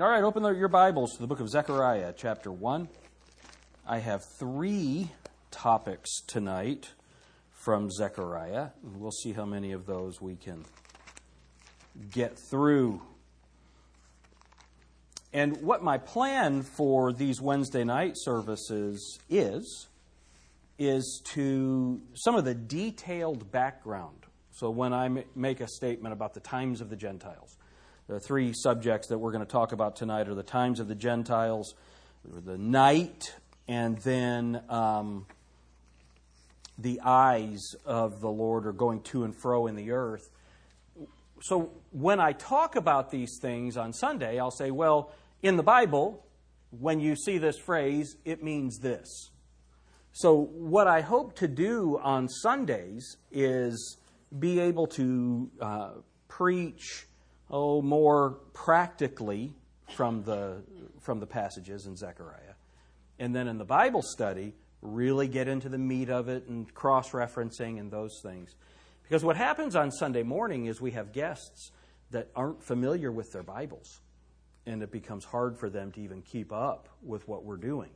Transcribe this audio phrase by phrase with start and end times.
[0.00, 2.88] All right, open your Bibles to the book of Zechariah, chapter 1.
[3.86, 5.10] I have three
[5.50, 6.88] topics tonight
[7.50, 8.68] from Zechariah.
[8.82, 10.64] We'll see how many of those we can
[12.10, 13.02] get through.
[15.30, 19.88] And what my plan for these Wednesday night services is,
[20.78, 24.24] is to some of the detailed background.
[24.52, 27.58] So when I make a statement about the times of the Gentiles,
[28.08, 30.94] the three subjects that we're going to talk about tonight are the times of the
[30.94, 31.74] Gentiles,
[32.24, 33.34] the night,
[33.68, 35.26] and then um,
[36.78, 40.30] the eyes of the Lord are going to and fro in the earth.
[41.40, 45.12] So when I talk about these things on Sunday, I'll say, well,
[45.42, 46.24] in the Bible,
[46.70, 49.30] when you see this phrase, it means this.
[50.14, 53.96] So, what I hope to do on Sundays is
[54.38, 55.90] be able to uh,
[56.28, 57.06] preach
[57.52, 59.52] oh, more practically
[59.94, 60.62] from the,
[61.00, 62.54] from the passages in Zechariah.
[63.18, 67.10] And then in the Bible study, really get into the meat of it and cross
[67.10, 68.56] referencing and those things.
[69.02, 71.70] Because what happens on Sunday morning is we have guests
[72.10, 74.00] that aren't familiar with their Bibles.
[74.64, 77.90] And it becomes hard for them to even keep up with what we're doing.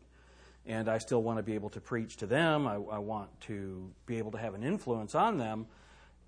[0.66, 2.66] And I still want to be able to preach to them.
[2.66, 5.66] I, I want to be able to have an influence on them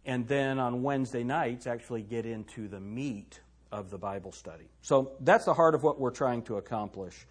[0.04, 4.68] and then on Wednesday nights actually get into the meat of the Bible study.
[4.82, 7.26] So that's the heart of what we're trying to accomplish.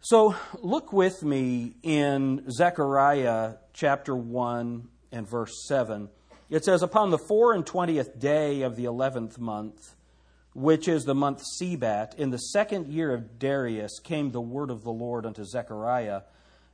[0.00, 6.08] So look with me in Zechariah chapter 1 and verse 7.
[6.48, 9.96] It says, Upon the four and twentieth day of the eleventh month,
[10.54, 14.84] which is the month Sebat, in the second year of Darius, came the word of
[14.84, 16.22] the Lord unto Zechariah,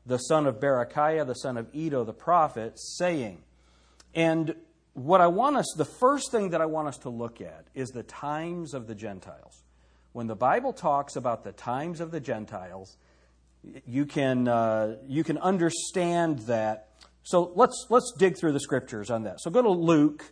[0.04, 3.42] the son of Berechiah, the son of Iddo the prophet, saying,
[4.14, 4.55] and
[4.94, 7.91] what I want us, the first thing that I want us to look at is
[7.91, 9.64] the times of the Gentiles.
[10.12, 12.98] When the Bible talks about the times of the Gentiles,
[13.86, 16.88] you can, uh, you can understand that.
[17.22, 19.40] So let's, let's dig through the scriptures on that.
[19.40, 20.24] So go to Luke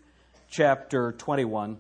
[0.51, 1.79] chapter 21.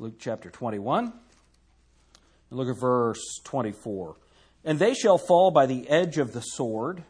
[0.00, 1.12] Luke chapter 21.
[2.48, 4.16] Look at verse 24.
[4.64, 7.04] And they shall fall by the edge of the sword,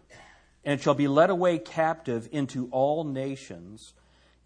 [0.65, 3.95] and shall be led away captive into all nations,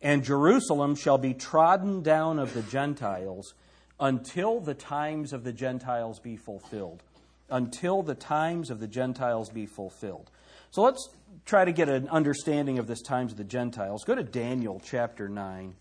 [0.03, 3.55] and Jerusalem shall be trodden down of the Gentiles
[3.99, 7.03] until the times of the Gentiles be fulfilled.
[7.49, 10.31] Until the times of the Gentiles be fulfilled.
[10.71, 11.09] So let's
[11.47, 14.05] try to get an understanding of this times of the Gentiles.
[14.05, 15.76] Go to Daniel chapter 9.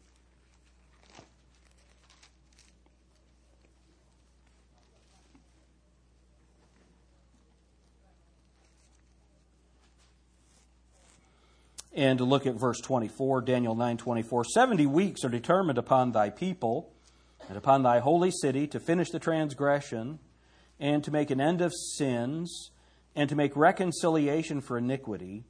[11.94, 14.46] And to look at verse 24, Daniel 9 24.
[14.46, 16.92] 70 weeks are determined upon thy people
[17.48, 20.20] and upon thy holy city to finish the transgression
[20.80, 22.72] and to make an end of sins
[23.16, 25.44] and to make reconciliation for iniquity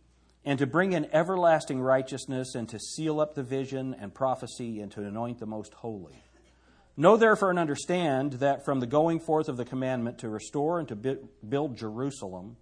[0.45, 4.91] and to bring in everlasting righteousness and to seal up the vision and prophecy and
[4.91, 6.23] to anoint the most holy.
[6.97, 10.87] Know therefore and understand that from the going forth of the commandment to restore and
[10.89, 11.17] to
[11.47, 12.57] build Jerusalem,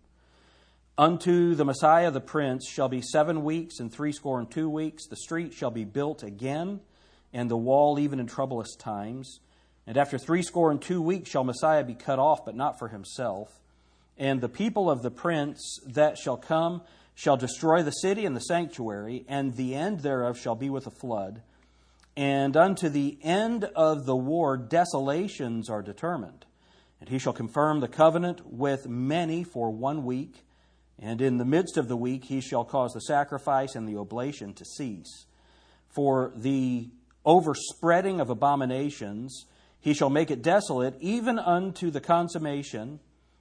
[1.02, 5.08] Unto the Messiah the Prince shall be seven weeks and threescore and two weeks.
[5.08, 6.80] The street shall be built again,
[7.34, 9.40] and the wall even in troublous times.
[9.88, 13.50] And after threescore and two weeks shall Messiah be cut off, but not for himself.
[14.20, 16.84] And the people of the Prince that shall come
[17.16, 20.92] shall destroy the city and the sanctuary, and the end thereof shall be with a
[20.92, 21.42] flood.
[22.16, 26.46] And unto the end of the war desolations are determined.
[27.00, 30.44] And he shall confirm the covenant with many for one week
[31.02, 34.54] and in the midst of the week he shall cause the sacrifice and the oblation
[34.54, 35.26] to cease.
[35.90, 36.90] For the
[37.26, 39.46] overspreading of abominations
[39.80, 43.00] he shall make it desolate, even unto the consummation,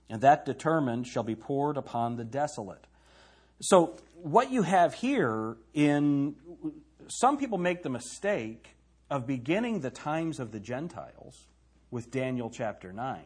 [0.09, 2.87] and that determined shall be poured upon the desolate.
[3.61, 6.35] So, what you have here in
[7.09, 8.77] some people make the mistake
[9.11, 11.47] of beginning the times of the Gentiles
[11.91, 13.21] with Daniel chapter 9.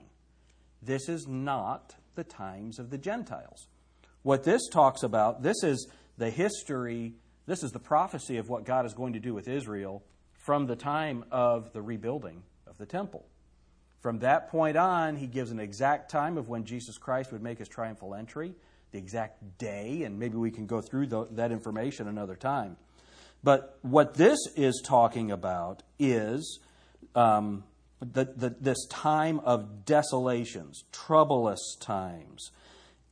[0.83, 3.69] This is not the times of the Gentiles.
[4.25, 5.87] What this talks about, this is
[6.17, 7.13] the history,
[7.45, 10.77] this is the prophecy of what God is going to do with Israel from the
[10.77, 13.27] time of the rebuilding of the temple.
[14.01, 17.59] From that point on, he gives an exact time of when Jesus Christ would make
[17.59, 18.55] his triumphal entry,
[18.93, 22.79] the exact day, and maybe we can go through the, that information another time.
[23.43, 26.61] But what this is talking about is
[27.15, 27.65] um,
[28.01, 32.53] the, the, this time of desolations, troublous times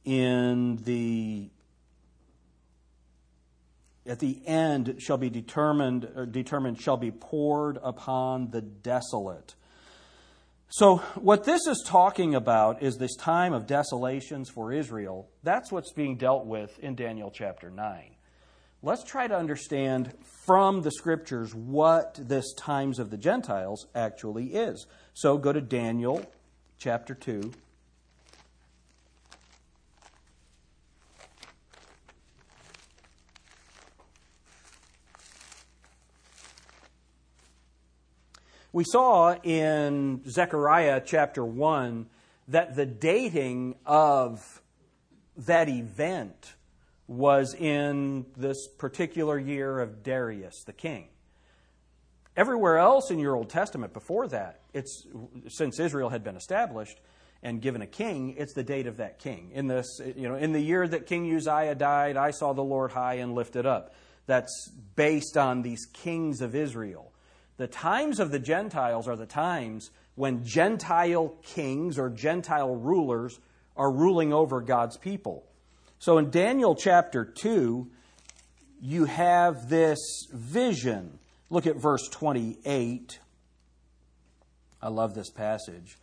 [0.05, 1.51] in the
[4.05, 9.55] at the end shall be determined determined shall be poured upon the desolate.
[10.69, 15.29] So what this is talking about is this time of desolations for Israel.
[15.43, 18.17] That's what's being dealt with in Daniel chapter 9.
[18.83, 20.15] Let's try to understand
[20.47, 24.87] from the scriptures what this times of the Gentiles actually is.
[25.13, 26.25] So go to Daniel
[26.79, 27.53] chapter 2
[38.75, 42.07] We saw in Zechariah chapter 1
[42.49, 44.63] that the dating of
[45.37, 46.55] that event
[47.07, 51.09] was in this particular year of Darius the king.
[52.35, 55.07] Everywhere else in your Old Testament before that, it's
[55.49, 56.99] since Israel had been established
[57.43, 59.51] and given a king, it's the date of that king.
[59.53, 62.93] In this, you know, in the year that King Uzziah died, I saw the Lord
[62.93, 63.93] high and lifted up.
[64.25, 67.12] That's based on these kings of Israel.
[67.57, 73.39] The times of the Gentiles are the times when Gentile kings or Gentile rulers
[73.77, 75.45] are ruling over God's people.
[75.99, 77.89] So in Daniel chapter 2,
[78.81, 81.19] you have this vision.
[81.51, 83.19] Look at verse 28.
[84.81, 85.97] I love this passage.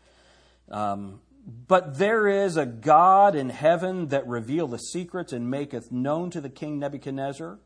[0.72, 1.20] Um,
[1.68, 6.42] but there is a God in heaven that reveal the secrets and maketh known to
[6.42, 7.60] the king Nebuchadnezzar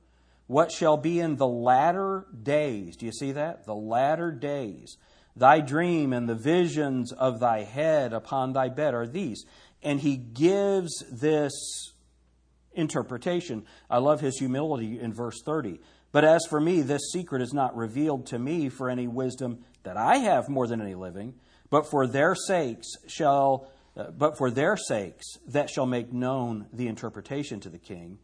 [0.48, 2.98] what shall be in the latter days.
[2.98, 3.66] Do you see that?
[3.66, 4.98] The latter days.
[5.36, 9.46] Thy dream and the visions of thy head upon thy bed are these.
[9.82, 11.54] And he gives this
[12.74, 13.66] interpretation.
[13.90, 15.80] I love his humility in verse 30.
[16.12, 19.98] But as for me, this secret is not revealed to me for any wisdom that
[19.98, 21.34] I have more than any living,
[21.70, 23.68] but for their sakes shall,
[23.98, 28.20] uh, but for their sakes that shall make known the interpretation to the king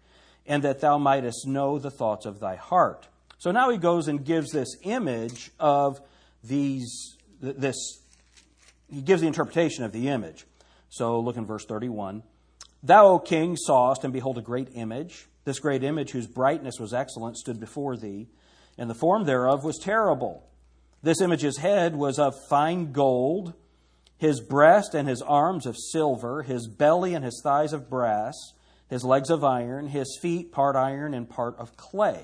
[0.50, 3.07] and that thou mightest know the thoughts of thy heart.
[3.38, 6.01] So now he goes and gives this image of
[6.44, 8.01] these, this,
[8.92, 10.46] he gives the interpretation of the image.
[10.90, 12.24] So look in verse 31.
[12.81, 15.28] Thou, O king, sawest, and behold, a great image.
[15.46, 18.28] This great image, whose brightness was excellent, stood before thee,
[18.78, 20.50] and the form thereof was terrible.
[21.04, 23.54] This image's head was of fine gold,
[24.18, 28.54] his breast and his arms of silver, his belly and his thighs of brass
[28.90, 32.24] his legs of iron, his feet part iron and part of clay.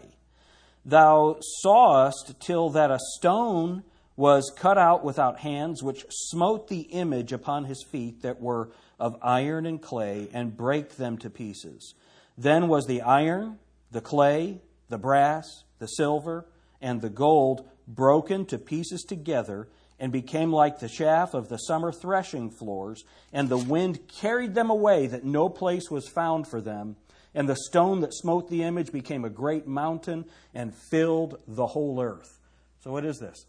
[0.83, 3.83] Thou sawest till that a stone
[4.15, 8.69] was cut out without hands, which smote the image upon his feet that were
[8.99, 11.93] of iron and clay, and brake them to pieces.
[12.37, 13.59] Then was the iron,
[13.91, 16.45] the clay, the brass, the silver,
[16.81, 19.67] and the gold broken to pieces together,
[19.99, 24.69] and became like the chaff of the summer threshing floors, and the wind carried them
[24.69, 26.95] away, that no place was found for them.
[27.33, 32.01] And the stone that smote the image became a great mountain and filled the whole
[32.01, 32.39] earth.
[32.79, 33.45] So, what is this?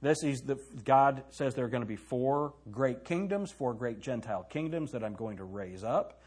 [0.00, 4.00] This is the, God says there are going to be four great kingdoms, four great
[4.00, 6.20] Gentile kingdoms that I'm going to raise up.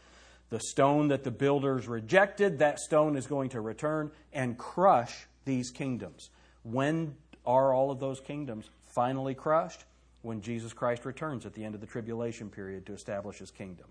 [0.50, 5.70] The stone that the builders rejected, that stone is going to return and crush these
[5.70, 6.28] kingdoms.
[6.62, 7.16] When
[7.46, 9.84] are all of those kingdoms finally crushed
[10.22, 13.86] when Jesus Christ returns at the end of the tribulation period to establish his kingdom.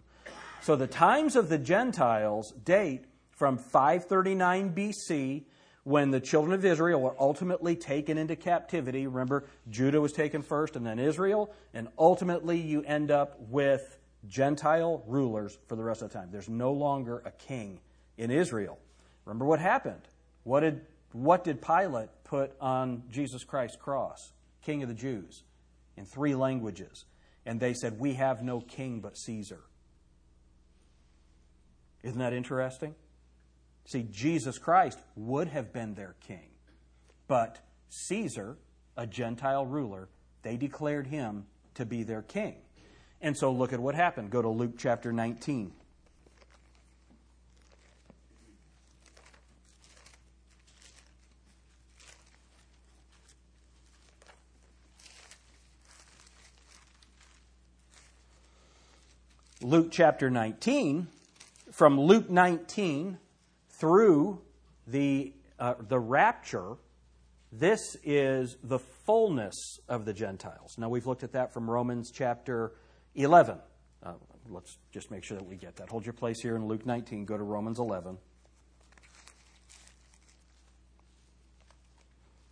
[0.61, 5.43] So the times of the Gentiles date from 539 BC
[5.83, 9.07] when the children of Israel were ultimately taken into captivity.
[9.07, 15.03] Remember, Judah was taken first and then Israel, and ultimately you end up with Gentile
[15.07, 16.29] rulers for the rest of the time.
[16.31, 17.79] There's no longer a king
[18.17, 18.77] in Israel.
[19.25, 20.01] Remember what happened?
[20.43, 24.31] What did, what did Pilate put on Jesus Christ's cross?
[24.61, 25.43] King of the Jews,
[25.97, 27.05] in three languages.
[27.45, 29.61] And they said, We have no king but Caesar.
[32.03, 32.95] Isn't that interesting?
[33.85, 36.49] See, Jesus Christ would have been their king,
[37.27, 38.57] but Caesar,
[38.95, 40.09] a Gentile ruler,
[40.43, 42.55] they declared him to be their king.
[43.21, 44.31] And so look at what happened.
[44.31, 45.73] Go to Luke chapter 19.
[59.63, 61.07] Luke chapter 19,
[61.71, 63.19] from Luke 19
[63.69, 64.41] through
[64.87, 66.77] the, uh, the rapture,
[67.51, 70.75] this is the fullness of the Gentiles.
[70.79, 72.71] Now, we've looked at that from Romans chapter
[73.13, 73.59] 11.
[74.01, 74.13] Uh,
[74.49, 75.89] let's just make sure that we get that.
[75.89, 77.25] Hold your place here in Luke 19.
[77.25, 78.17] Go to Romans 11.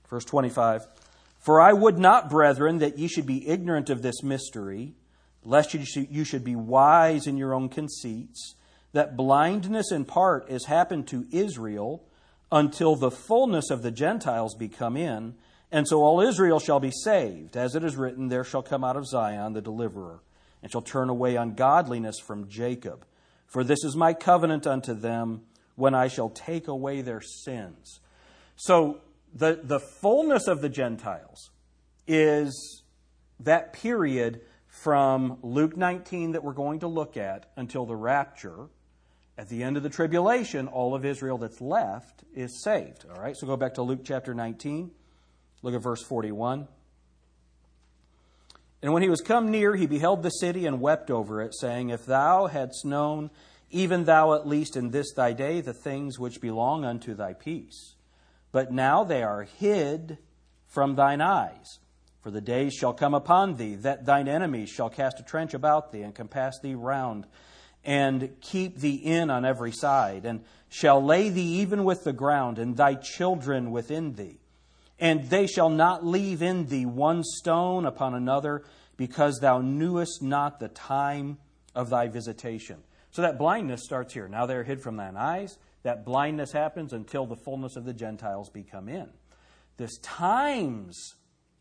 [0.09, 0.85] Verse 25
[1.39, 4.93] For I would not, brethren, that ye should be ignorant of this mystery
[5.43, 8.55] lest you should be wise in your own conceits,
[8.93, 12.03] that blindness in part is happened to Israel
[12.51, 15.35] until the fullness of the Gentiles be come in,
[15.71, 17.55] and so all Israel shall be saved.
[17.55, 20.21] As it is written, There shall come out of Zion the deliverer,
[20.61, 23.05] and shall turn away ungodliness from Jacob.
[23.45, 25.41] For this is my covenant unto them
[25.75, 27.99] when I shall take away their sins.
[28.55, 29.01] So
[29.33, 31.51] the, the fullness of the Gentiles
[32.07, 32.83] is
[33.39, 34.41] that period
[34.81, 38.67] from Luke 19 that we're going to look at until the rapture.
[39.37, 43.05] At the end of the tribulation, all of Israel that's left is saved.
[43.13, 44.91] All right, so go back to Luke chapter 19.
[45.61, 46.67] Look at verse 41.
[48.81, 51.89] And when he was come near, he beheld the city and wept over it, saying,
[51.89, 53.29] If thou hadst known,
[53.69, 57.95] even thou at least in this thy day, the things which belong unto thy peace.
[58.53, 60.17] But now they are hid
[60.67, 61.79] from thine eyes.
[62.21, 65.91] For the days shall come upon thee that thine enemies shall cast a trench about
[65.91, 67.25] thee and compass thee round
[67.85, 72.59] and keep thee in on every side and shall lay thee even with the ground
[72.59, 74.37] and thy children within thee.
[74.99, 78.63] And they shall not leave in thee one stone upon another
[78.97, 81.37] because thou knewest not the time
[81.73, 82.83] of thy visitation.
[83.11, 84.27] So that blindness starts here.
[84.27, 85.57] Now they are hid from thine eyes.
[85.83, 89.09] That blindness happens until the fullness of the Gentiles be come in.
[89.77, 91.15] This times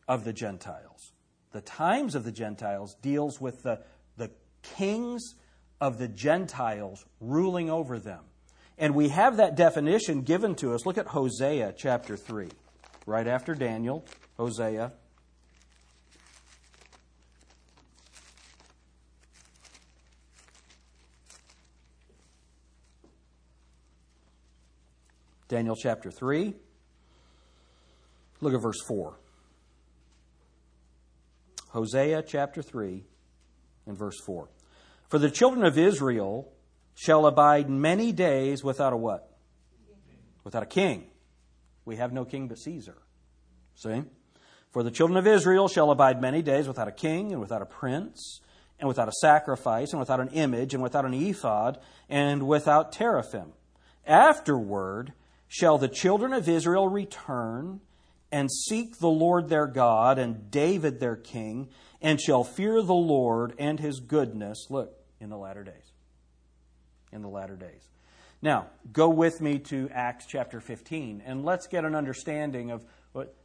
[0.08, 1.12] of the Gentiles.
[1.52, 3.80] The times of the Gentiles deals with the,
[4.16, 4.30] the
[4.62, 5.34] kings
[5.80, 8.24] of the Gentiles ruling over them.
[8.78, 10.86] And we have that definition given to us.
[10.86, 12.48] Look at Hosea chapter 3,
[13.06, 14.04] right after Daniel,
[14.36, 14.92] Hosea.
[25.48, 26.54] Daniel chapter 3.
[28.40, 29.18] Look at verse 4.
[31.68, 33.04] Hosea chapter 3
[33.87, 34.48] and verse 4.
[35.08, 36.52] For the children of Israel
[36.94, 39.37] shall abide many days without a what?
[40.44, 41.06] Without a king.
[41.84, 42.96] We have no king but Caesar.
[43.75, 44.02] See?
[44.72, 47.66] For the children of Israel shall abide many days without a king and without a
[47.66, 48.40] prince
[48.78, 53.52] and without a sacrifice and without an image and without an ephod and without teraphim.
[54.06, 55.12] Afterward
[55.48, 57.80] shall the children of Israel return
[58.30, 61.68] and seek the Lord their God and David their king,
[62.00, 64.66] and shall fear the Lord and his goodness.
[64.70, 65.92] Look, in the latter days.
[67.12, 67.88] In the latter days.
[68.40, 72.85] Now, go with me to Acts chapter 15, and let's get an understanding of,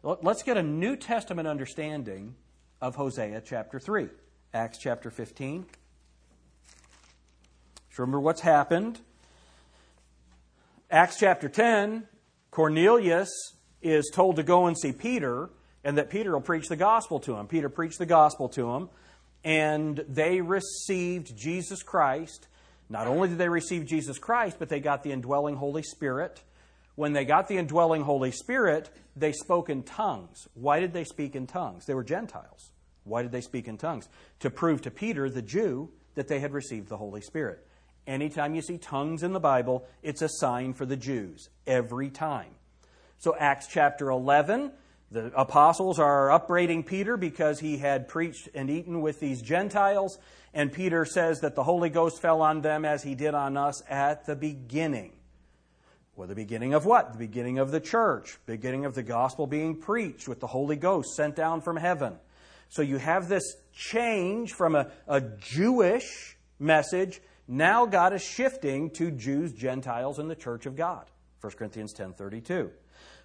[0.04, 2.36] let's get a New Testament understanding
[2.80, 4.10] of Hosea chapter 3.
[4.54, 5.66] Acts chapter 15.
[7.98, 9.00] remember what's happened.
[10.92, 12.08] Acts chapter 10,
[12.52, 13.32] Cornelius
[13.84, 15.50] is told to go and see Peter
[15.84, 17.48] and that Peter will preach the gospel to him.
[17.48, 18.90] Peter preached the gospel to him,
[19.44, 22.48] and they received Jesus Christ.
[22.90, 26.42] Not only did they receive Jesus Christ, but they got the indwelling Holy Spirit.
[26.96, 30.48] When they got the indwelling Holy Spirit, they spoke in tongues.
[30.54, 31.86] Why did they speak in tongues?
[31.86, 32.72] They were Gentiles.
[33.04, 34.08] Why did they speak in tongues?
[34.40, 37.66] To prove to Peter, the Jew, that they had received the Holy Spirit.
[38.06, 41.50] Anytime you see tongues in the Bible, it's a sign for the Jews.
[41.66, 42.52] Every time.
[43.24, 44.74] So, Acts chapter 11,
[45.10, 50.20] the apostles are upbraiding Peter because he had preached and eaten with these Gentiles.
[50.54, 53.82] And Peter says that the Holy Ghost fell on them as he did on us
[53.90, 55.14] at the beginning.
[56.18, 57.14] Well, the beginning of what?
[57.14, 61.16] The beginning of the church, beginning of the gospel being preached with the Holy Ghost
[61.16, 62.18] sent down from heaven.
[62.68, 67.22] So you have this change from a, a Jewish message.
[67.48, 71.06] Now God is shifting to Jews, Gentiles, and the church of God.
[71.40, 72.70] 1 Corinthians 10.32.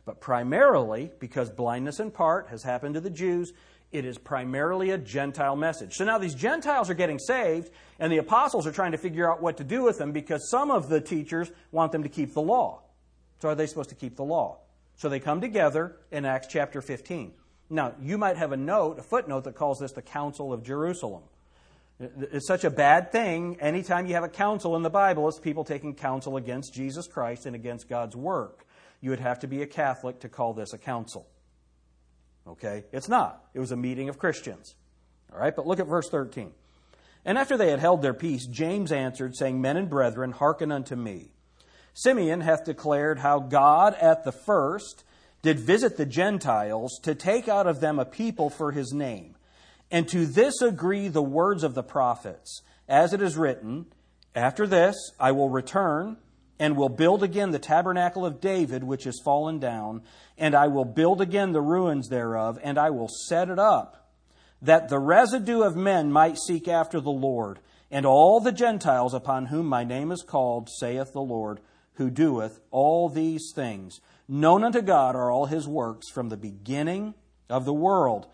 [0.09, 3.53] But primarily, because blindness in part has happened to the Jews,
[3.93, 5.97] it is primarily a Gentile message.
[5.97, 9.43] So now these Gentiles are getting saved, and the apostles are trying to figure out
[9.43, 12.41] what to do with them because some of the teachers want them to keep the
[12.41, 12.85] law.
[13.43, 14.61] So are they supposed to keep the law?
[14.97, 17.33] So they come together in Acts chapter 15.
[17.69, 21.25] Now, you might have a note, a footnote that calls this the Council of Jerusalem.
[22.01, 23.59] It's such a bad thing.
[23.61, 27.45] Anytime you have a council in the Bible, it's people taking counsel against Jesus Christ
[27.45, 28.65] and against God's work
[29.01, 31.27] you would have to be a Catholic to call this a council.
[32.47, 32.85] Okay?
[32.93, 33.45] It's not.
[33.55, 34.75] It was a meeting of Christians.
[35.33, 35.55] All right?
[35.55, 36.51] But look at verse 13.
[37.25, 40.97] And after they had held their peace, James answered, saying, Men and brethren, hearken unto
[40.97, 41.33] me.
[41.93, 45.05] Simeon hath declared how God at the first
[45.43, 49.37] did visit the Gentiles to take out of them a people for his name.
[49.91, 53.87] And to this agree the words of the prophets, as it is written,
[54.35, 56.19] After this I will return
[56.59, 60.03] and will build again the tabernacle of David, which is fallen down,
[60.37, 64.11] and I will build again the ruins thereof, and I will set it up,
[64.61, 67.61] that the residue of men might seek after the Lord,
[67.91, 71.61] and all the Gentiles upon whom my name is called, saith the Lord,
[71.95, 74.01] who doeth all these things.
[74.29, 77.15] Known unto God are all his works from the beginning
[77.49, 78.27] of the world.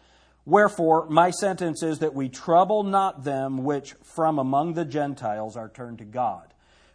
[0.46, 5.68] Wherefore, my sentence is that we trouble not them which from among the Gentiles are
[5.68, 6.53] turned to God.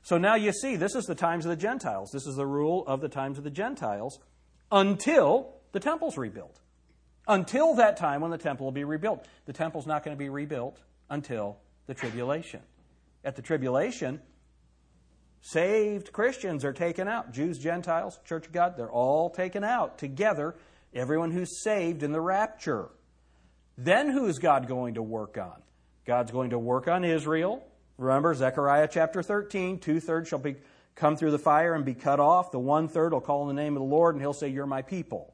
[0.10, 2.10] So now you see, this is the times of the Gentiles.
[2.12, 4.18] This is the rule of the times of the Gentiles
[4.72, 6.60] until the temple's rebuilt.
[7.28, 9.28] Until that time when the temple will be rebuilt.
[9.46, 10.80] The temple's not going to be rebuilt
[11.12, 12.62] until the tribulation.
[13.24, 14.20] At the tribulation,
[15.42, 17.32] saved Christians are taken out.
[17.32, 20.56] Jews, Gentiles, Church of God, they're all taken out together.
[20.92, 22.90] Everyone who's saved in the rapture.
[23.78, 25.62] Then who is God going to work on?
[26.08, 27.64] God's going to work on Israel.
[28.00, 30.56] Remember, Zechariah chapter 13, two thirds shall be,
[30.96, 32.50] come through the fire and be cut off.
[32.50, 34.66] The one third will call in the name of the Lord, and he'll say, You're
[34.66, 35.34] my people.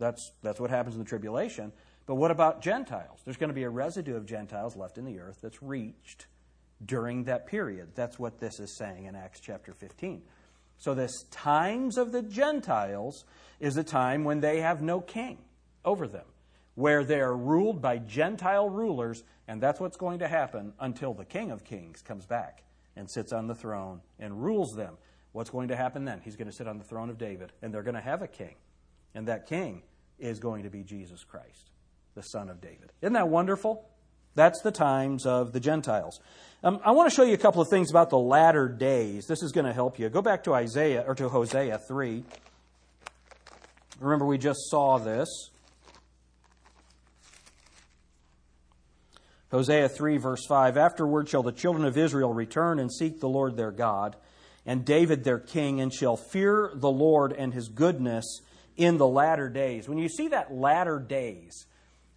[0.00, 1.72] That's, that's what happens in the tribulation.
[2.06, 3.20] But what about Gentiles?
[3.24, 6.26] There's going to be a residue of Gentiles left in the earth that's reached
[6.84, 7.90] during that period.
[7.94, 10.22] That's what this is saying in Acts chapter 15.
[10.78, 13.24] So, this times of the Gentiles
[13.60, 15.38] is a time when they have no king
[15.84, 16.24] over them
[16.80, 21.26] where they are ruled by Gentile rulers, and that's what's going to happen until the
[21.26, 22.62] King of Kings comes back
[22.96, 24.94] and sits on the throne and rules them.
[25.32, 26.22] What's going to happen then?
[26.24, 28.26] He's going to sit on the throne of David, and they're going to have a
[28.26, 28.54] king.
[29.14, 29.82] And that king
[30.18, 31.70] is going to be Jesus Christ,
[32.14, 32.92] the Son of David.
[33.02, 33.86] Isn't that wonderful?
[34.34, 36.18] That's the times of the Gentiles.
[36.64, 39.26] Um, I want to show you a couple of things about the latter days.
[39.26, 40.08] This is going to help you.
[40.08, 42.24] Go back to Isaiah or to Hosea 3.
[44.00, 45.28] Remember, we just saw this.
[49.50, 53.56] Hosea 3, verse 5 Afterward shall the children of Israel return and seek the Lord
[53.56, 54.16] their God,
[54.64, 58.42] and David their king, and shall fear the Lord and his goodness
[58.76, 59.88] in the latter days.
[59.88, 61.66] When you see that latter days,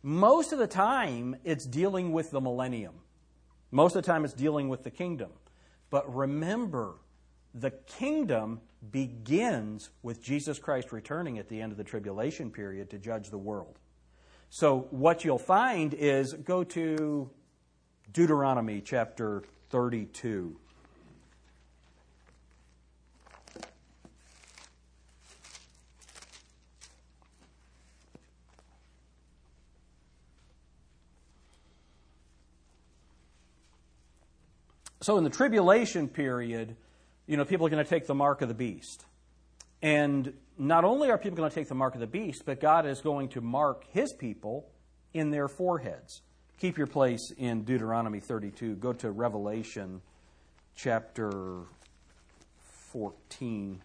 [0.03, 2.93] most of the time it's dealing with the millennium.
[3.71, 5.31] Most of the time it's dealing with the kingdom.
[5.89, 6.95] But remember,
[7.55, 8.61] the kingdom
[8.91, 13.37] begins with Jesus Christ returning at the end of the tribulation period to judge the
[13.37, 13.79] world.
[14.55, 17.27] So, what you'll find is go to
[18.13, 20.55] Deuteronomy chapter 32.
[35.01, 36.75] So, in the tribulation period,
[37.25, 39.03] you know, people are going to take the mark of the beast.
[39.81, 42.85] And not only are people going to take the mark of the beast, but God
[42.85, 44.69] is going to mark his people
[45.13, 46.21] in their foreheads.
[46.59, 48.75] Keep your place in Deuteronomy 32.
[48.75, 50.01] Go to Revelation
[50.75, 51.61] chapter
[52.91, 53.81] 14.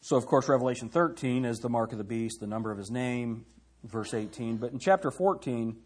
[0.00, 2.90] So, of course, Revelation 13 is the mark of the beast, the number of his
[2.90, 3.46] name,
[3.84, 4.58] verse 18.
[4.58, 5.76] But in chapter 14,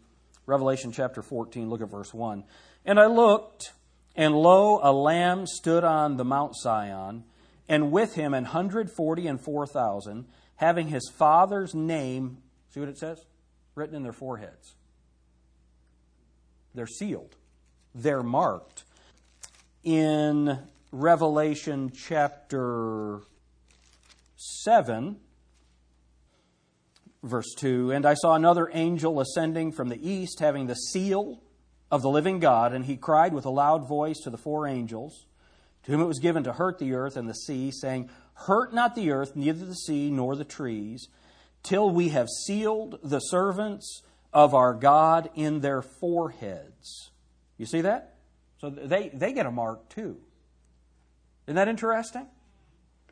[0.45, 2.43] Revelation chapter 14, look at verse 1.
[2.85, 3.73] And I looked,
[4.15, 7.23] and lo, a lamb stood on the Mount Sion,
[7.67, 10.25] and with him an hundred forty and four thousand,
[10.55, 12.39] having his father's name,
[12.73, 13.23] see what it says?
[13.75, 14.75] Written in their foreheads.
[16.73, 17.35] They're sealed,
[17.93, 18.83] they're marked.
[19.83, 20.59] In
[20.91, 23.21] Revelation chapter
[24.35, 25.17] 7,
[27.23, 31.41] verse 2 And I saw another angel ascending from the east, having the seal
[31.91, 35.25] of the living God, and he cried with a loud voice to the four angels,
[35.83, 38.95] to whom it was given to hurt the earth and the sea, saying, Hurt not
[38.95, 41.07] the earth, neither the sea, nor the trees,
[41.63, 47.11] till we have sealed the servants of our God in their foreheads.
[47.57, 48.15] You see that?
[48.59, 50.17] So they, they get a mark too.
[51.47, 52.27] Isn't that interesting?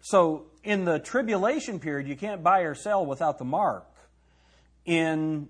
[0.01, 3.85] So in the tribulation period, you can't buy or sell without the mark
[4.87, 5.49] in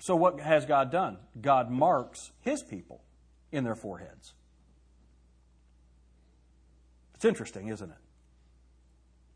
[0.00, 1.18] so what has God done?
[1.40, 3.02] God marks his people
[3.50, 4.32] in their foreheads.
[7.14, 7.96] It's interesting, isn't it?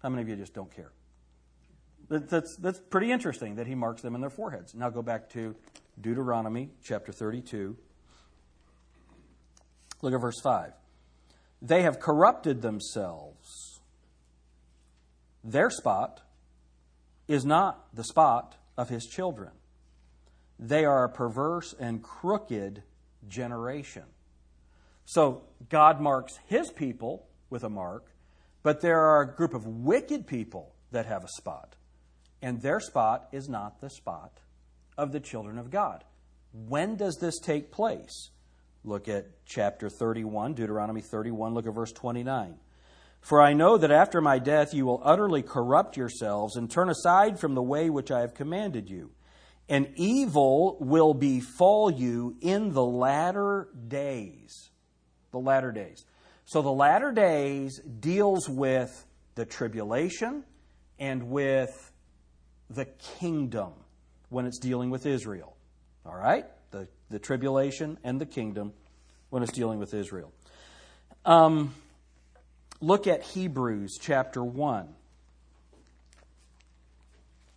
[0.02, 0.92] How many of you just don't care?
[2.08, 4.74] That's, that's pretty interesting that he marks them in their foreheads.
[4.74, 5.56] Now go back to
[6.00, 7.76] Deuteronomy chapter 32.
[10.02, 10.72] Look at verse 5.
[11.60, 13.80] They have corrupted themselves.
[15.42, 16.20] Their spot
[17.26, 19.50] is not the spot of his children.
[20.58, 22.82] They are a perverse and crooked
[23.28, 24.04] generation.
[25.04, 28.06] So God marks his people with a mark,
[28.62, 31.76] but there are a group of wicked people that have a spot.
[32.40, 34.38] And their spot is not the spot
[34.96, 36.04] of the children of God.
[36.52, 38.30] When does this take place?
[38.84, 42.56] Look at chapter 31, Deuteronomy 31, look at verse 29.
[43.22, 47.38] For I know that after my death you will utterly corrupt yourselves and turn aside
[47.38, 49.12] from the way which I have commanded you.
[49.68, 54.70] And evil will befall you in the latter days.
[55.30, 56.04] The latter days.
[56.44, 59.06] So the latter days deals with
[59.36, 60.44] the tribulation
[60.98, 61.92] and with
[62.68, 62.86] the
[63.20, 63.72] kingdom
[64.30, 65.56] when it's dealing with Israel.
[66.04, 66.44] All right?
[66.72, 68.72] The, the tribulation and the kingdom
[69.30, 70.32] when it's dealing with Israel.
[71.24, 71.72] Um,
[72.82, 74.88] Look at Hebrews chapter 1.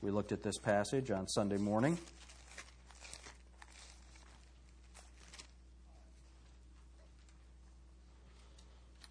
[0.01, 1.97] We looked at this passage on Sunday morning.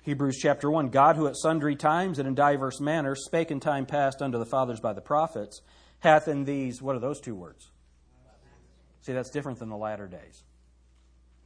[0.02, 3.84] Hebrews chapter 1 God, who at sundry times and in diverse manners spake in time
[3.84, 5.62] past unto the fathers by the prophets,
[5.98, 7.72] hath in these, what are those two words?
[9.00, 10.44] See, that's different than the latter days.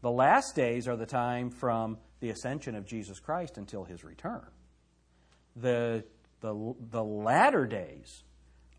[0.02, 4.46] The last days are the time from the ascension of Jesus Christ until his return
[5.60, 6.04] the,
[6.40, 8.22] the, the latter days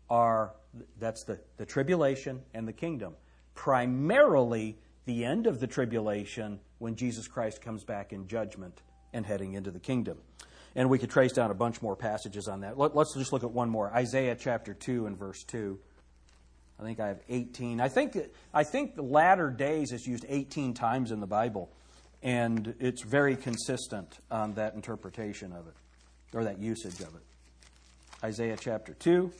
[0.08, 0.54] are
[0.98, 3.14] that's the, the tribulation and the kingdom.
[3.54, 9.54] Primarily the end of the tribulation when Jesus Christ comes back in judgment and heading
[9.54, 10.18] into the kingdom.
[10.76, 12.78] And we could trace down a bunch more passages on that.
[12.78, 15.78] Let, us just look at one more Isaiah chapter 2 and verse 2.
[16.78, 17.80] I think I have 18.
[17.80, 18.16] I think,
[18.54, 21.70] I think the latter days is used 18 times in the Bible,
[22.22, 25.74] and it's very consistent on that interpretation of it
[26.34, 27.22] or that usage of it.
[28.22, 29.32] Isaiah chapter 2.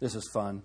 [0.00, 0.62] This is fun.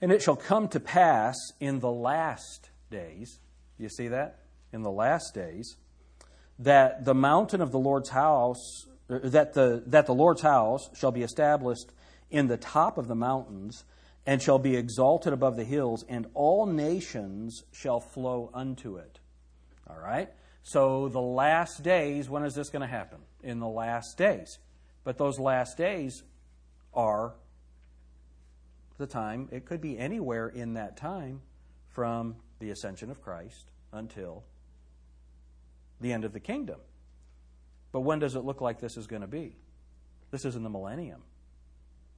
[0.00, 3.38] And it shall come to pass in the last days,
[3.78, 4.40] you see that?
[4.72, 5.76] In the last days,
[6.58, 11.12] that the mountain of the Lord's house, er, that the, that the Lord's house shall
[11.12, 11.92] be established
[12.30, 13.84] in the top of the mountains
[14.26, 19.20] and shall be exalted above the hills, and all nations shall flow unto it.
[19.88, 20.30] All right?
[20.62, 23.18] So, the last days, when is this going to happen?
[23.42, 24.58] In the last days.
[25.04, 26.22] But those last days
[26.94, 27.34] are
[28.96, 31.42] the time, it could be anywhere in that time
[31.88, 34.44] from the ascension of Christ until
[36.00, 36.80] the end of the kingdom.
[37.92, 39.56] But when does it look like this is going to be?
[40.30, 41.22] This is in the millennium.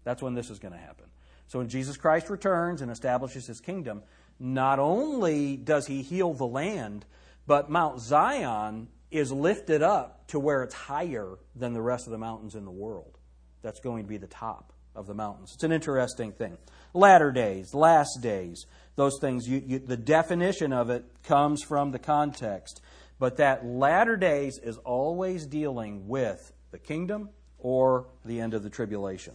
[0.05, 1.07] That's when this is going to happen.
[1.49, 4.03] So when Jesus Christ returns and establishes his kingdom,
[4.39, 7.05] not only does he heal the land,
[7.47, 12.19] but Mount Zion is lifted up to where it's higher than the rest of the
[12.19, 13.19] mountains in the world.
[13.63, 15.53] That's going to be the top of the mountains.
[15.55, 16.59] It's an interesting thing.
[16.93, 21.99] Latter days, last days, those things, you, you, the definition of it comes from the
[21.99, 22.81] context.
[23.19, 28.71] But that latter days is always dealing with the kingdom or the end of the
[28.71, 29.35] tribulation.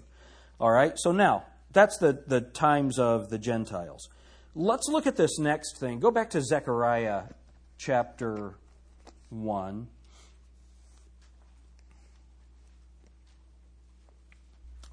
[0.59, 4.09] All right, so now, that's the, the times of the Gentiles.
[4.55, 5.99] Let's look at this next thing.
[5.99, 7.23] Go back to Zechariah
[7.77, 8.55] chapter
[9.29, 9.87] 1.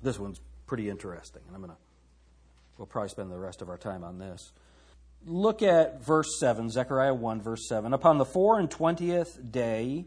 [0.03, 1.79] This one's pretty interesting, and I'm going to
[2.77, 4.53] we'll probably spend the rest of our time on this.
[5.27, 7.93] Look at verse 7, Zechariah 1, verse 7.
[7.93, 10.07] Upon the four and twentieth day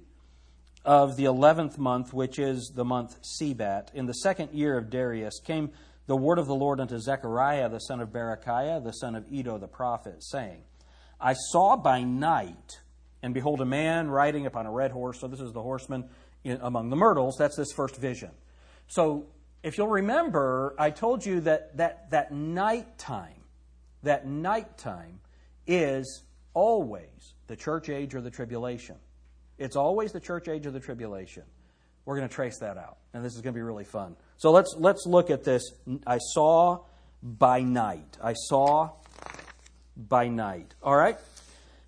[0.86, 5.40] of the eleventh month, which is the month Sebat, in the second year of Darius,
[5.40, 5.72] came
[6.08, 9.58] the word of the Lord unto Zechariah the son of Berechiah, the son of Iddo
[9.58, 10.64] the prophet, saying,
[11.20, 12.80] I saw by night,
[13.22, 15.20] and behold, a man riding upon a red horse.
[15.20, 16.10] So this is the horseman
[16.44, 17.36] in, among the myrtles.
[17.38, 18.32] That's this first vision.
[18.88, 19.28] So
[19.64, 23.44] if you'll remember, I told you that that, that nighttime,
[24.04, 25.20] that nighttime
[25.68, 28.96] is always the church age or the tribulation.
[29.58, 31.44] It's always the church age or the tribulation.
[32.06, 34.16] We're going to trace that out, and this is going to be really fun.
[34.42, 35.72] So let's let's look at this.
[36.08, 36.80] I saw
[37.22, 38.18] by night.
[38.24, 38.90] I saw
[39.96, 40.74] by night.
[40.82, 41.20] All right.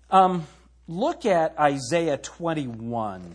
[0.08, 0.46] Um,
[0.86, 3.34] look at Isaiah 21.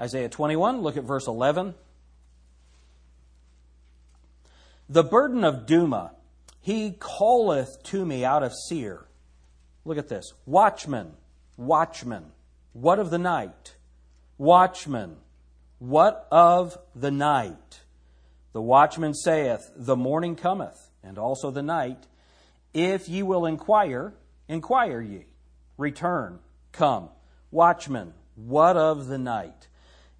[0.00, 1.74] Isaiah 21, look at verse 11.
[4.88, 6.12] The burden of Dumah,
[6.62, 9.04] he calleth to me out of Seir.
[9.84, 10.32] Look at this.
[10.46, 11.12] Watchman,
[11.58, 12.32] watchman,
[12.72, 13.73] what of the night?
[14.38, 15.16] Watchman,
[15.78, 17.80] what of the night?
[18.52, 22.06] The watchman saith, The morning cometh, and also the night.
[22.72, 24.14] If ye will inquire,
[24.48, 25.26] inquire ye.
[25.76, 26.40] Return,
[26.72, 27.10] come.
[27.50, 29.68] Watchman, what of the night?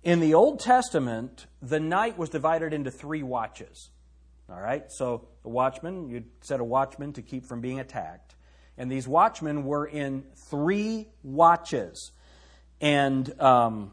[0.05, 3.91] In the Old Testament, the night was divided into three watches.
[4.49, 8.35] All right, so the watchman, you'd set a watchman to keep from being attacked.
[8.77, 12.13] And these watchmen were in three watches.
[12.81, 13.93] And um,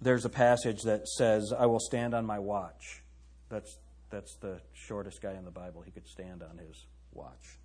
[0.00, 3.02] there's a passage that says, I will stand on my watch.
[3.48, 3.78] That's
[4.10, 5.82] That's the shortest guy in the Bible.
[5.82, 7.58] He could stand on his watch.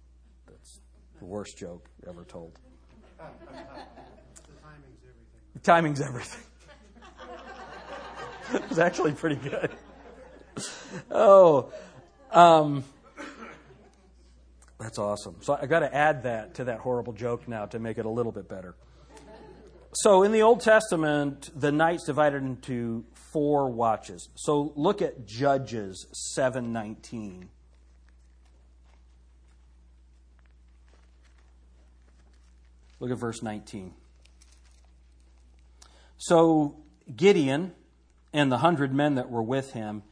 [0.47, 0.79] That's
[1.19, 2.59] the worst joke ever told.
[4.43, 5.41] The timing's everything.
[5.53, 6.43] The Timing's everything.
[8.69, 9.71] it's actually pretty good.
[11.09, 11.71] Oh,
[12.31, 12.83] um,
[14.79, 15.37] that's awesome.
[15.41, 18.09] So I got to add that to that horrible joke now to make it a
[18.09, 18.75] little bit better.
[19.97, 24.27] So in the Old Testament, the night's divided into four watches.
[24.35, 27.47] So look at Judges 7:19.
[32.99, 33.93] Look at verse 19.
[36.17, 36.75] So
[37.15, 37.73] Gideon
[38.33, 40.03] and the hundred men that were with him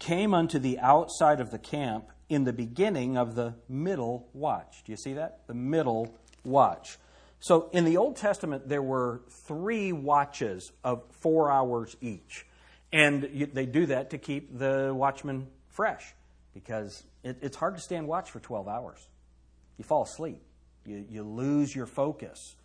[0.00, 4.82] came unto the outside of the camp in the beginning of the middle watch.
[4.84, 5.46] Do you see that?
[5.46, 6.12] The middle
[6.44, 6.98] watch.
[7.40, 12.46] So in the Old Testament, there were three watches of four hours each.
[12.92, 16.14] And they do that to keep the watchman fresh
[16.54, 19.08] because it, it's hard to stand watch for 12 hours.
[19.76, 20.40] You fall asleep,
[20.84, 22.56] you, you lose your focus.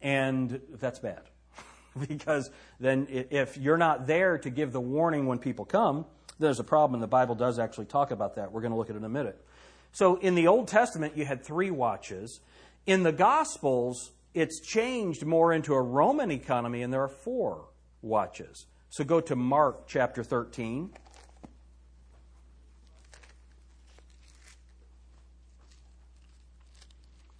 [0.00, 1.22] And that's bad
[2.08, 2.50] because
[2.80, 6.06] then if you're not there to give the warning when people come,
[6.38, 8.52] there's a problem, and the Bible does actually talk about that.
[8.52, 9.44] We're going to look at it in a minute.
[9.92, 12.40] So in the Old Testament, you had three watches.
[12.88, 17.68] In the Gospels, it's changed more into a Roman economy, and there are four
[18.00, 18.64] watches.
[18.88, 20.94] So go to Mark chapter 13.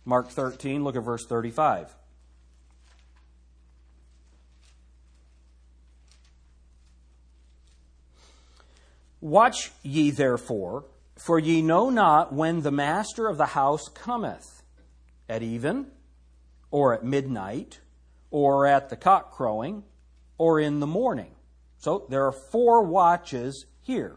[0.05, 1.97] Mark 13, look at verse 35.
[9.23, 10.85] Watch ye therefore,
[11.17, 14.58] for ye know not when the master of the house cometh,
[15.29, 15.87] at even,
[16.71, 17.81] or at midnight,
[18.31, 19.83] or at the cock crowing,
[20.37, 21.35] or in the morning.
[21.79, 24.17] So there are four watches here.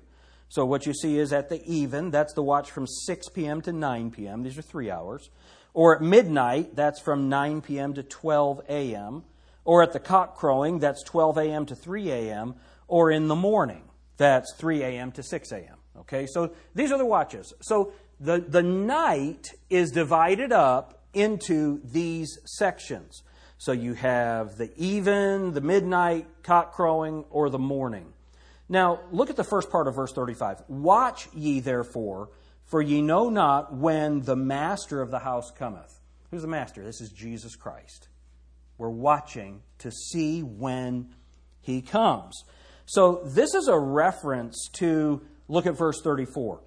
[0.50, 3.62] So what you see is at the even, that's the watch from 6 p.m.
[3.62, 4.44] to 9 p.m.
[4.44, 5.30] These are three hours.
[5.74, 7.94] Or at midnight, that's from 9 p.m.
[7.94, 9.24] to 12 a.m.
[9.64, 11.66] Or at the cock crowing, that's 12 a.m.
[11.68, 12.56] to 3 a.m.
[12.88, 13.84] Or in the morning.
[14.18, 15.14] That's 3 a.m.
[15.14, 15.78] to 6 a.m.
[16.00, 17.54] Okay, so these are the watches.
[17.62, 23.24] So the, the night is divided up into these sections.
[23.58, 28.14] So you have the even, the midnight, cock crowing, or the morning.
[28.68, 30.64] Now, look at the first part of verse 35.
[30.68, 32.30] Watch ye therefore,
[32.66, 36.00] for ye know not when the master of the house cometh.
[36.32, 36.84] Who's the master?
[36.84, 38.08] This is Jesus Christ.
[38.78, 41.14] We're watching to see when
[41.60, 42.44] he comes.
[42.86, 46.62] So this is a reference to, look at verse 34.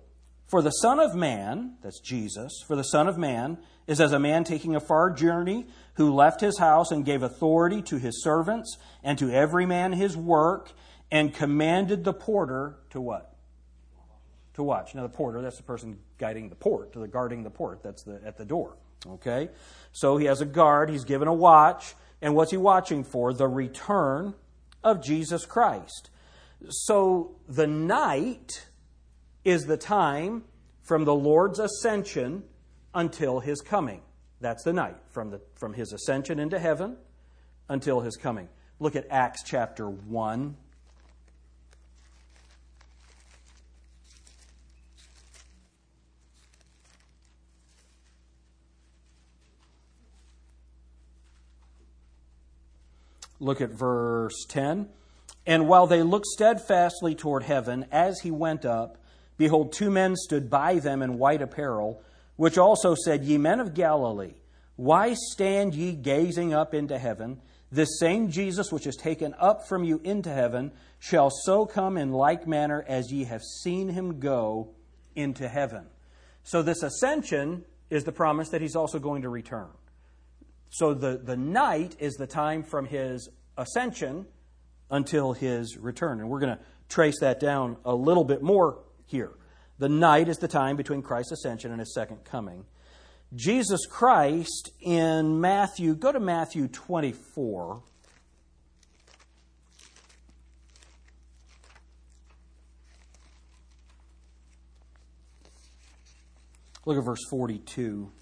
[0.47, 4.19] For the Son of Man, that's Jesus, for the Son of Man is as a
[4.19, 8.79] man taking a far journey who left his house and gave authority to his servants
[9.03, 10.73] and to every man his work
[11.11, 13.37] and commanded the porter to what?
[14.55, 14.95] To watch.
[14.95, 17.83] Now, the porter, that's the person guiding the port, to the guarding the port.
[17.83, 18.77] That's the, at the door.
[19.07, 19.51] Okay?
[19.93, 23.33] So he has a guard, he's given a watch, and what's he watching for?
[23.33, 24.35] The return
[24.83, 26.11] of Jesus Christ.
[26.69, 28.67] So the night
[29.45, 30.45] is the time
[30.83, 32.45] from the Lord's ascension
[32.95, 34.03] until his coming.
[34.41, 36.97] That's the night, from, the, from his ascension into heaven
[37.69, 38.49] until his coming.
[38.79, 40.57] Look at Acts chapter 1.
[53.41, 54.89] Look at verse 10.
[55.47, 58.97] And while they looked steadfastly toward heaven as he went up,
[59.37, 62.03] behold, two men stood by them in white apparel,
[62.37, 64.35] which also said, Ye men of Galilee,
[64.77, 67.41] why stand ye gazing up into heaven?
[67.71, 72.13] This same Jesus which is taken up from you into heaven shall so come in
[72.13, 74.71] like manner as ye have seen him go
[75.15, 75.87] into heaven.
[76.45, 79.69] So, this ascension is the promise that he's also going to return.
[80.71, 84.27] So, the, the night is the time from his ascension
[84.91, 86.21] until his return.
[86.21, 89.33] And we're going to trace that down a little bit more here.
[89.79, 92.65] The night is the time between Christ's ascension and his second coming.
[93.35, 97.83] Jesus Christ in Matthew, go to Matthew 24.
[106.87, 108.13] Look at verse 42.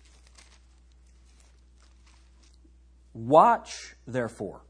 [3.12, 4.62] Watch, therefore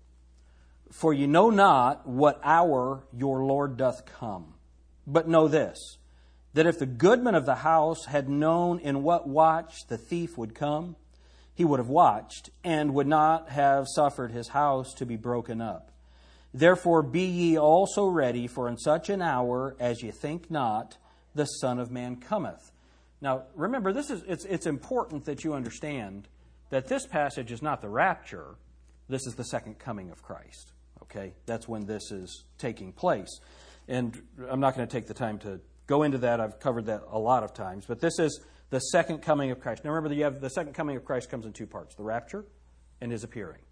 [0.92, 4.54] for you know not what hour your Lord doth come.
[5.06, 5.98] But know this
[6.54, 10.54] that if the goodman of the house had known in what watch the thief would
[10.54, 10.96] come,
[11.54, 15.90] he would have watched, and would not have suffered his house to be broken up.
[16.54, 20.96] Therefore be ye also ready, for in such an hour as ye think not,
[21.34, 22.72] the Son of Man cometh.
[23.20, 26.28] Now, remember, this is, it's, it's important that you understand
[26.70, 28.56] that this passage is not the rapture,
[29.08, 30.72] this is the second coming of Christ.
[31.02, 31.34] Okay?
[31.46, 33.40] That's when this is taking place.
[33.88, 36.40] And I'm not going to take the time to go into that.
[36.40, 37.84] I've covered that a lot of times.
[37.86, 38.40] But this is
[38.70, 39.84] the second coming of Christ.
[39.84, 42.44] Now remember, you have the second coming of Christ comes in two parts the rapture
[43.00, 43.62] and his appearing.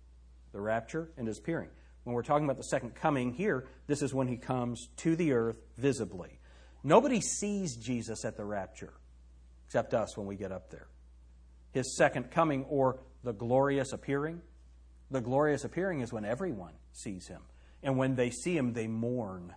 [0.53, 1.71] The rapture and his appearing.
[2.05, 5.33] When we're talking about the second coming here, this is when he comes to the
[5.33, 6.41] earth visibly.
[6.83, 8.95] Nobody sees Jesus at the rapture
[9.67, 10.89] except us when we get up there.
[11.73, 14.41] His second coming or the glorious appearing.
[15.11, 17.43] The glorious appearing is when everyone sees him.
[17.83, 19.55] And when they see him, they mourn.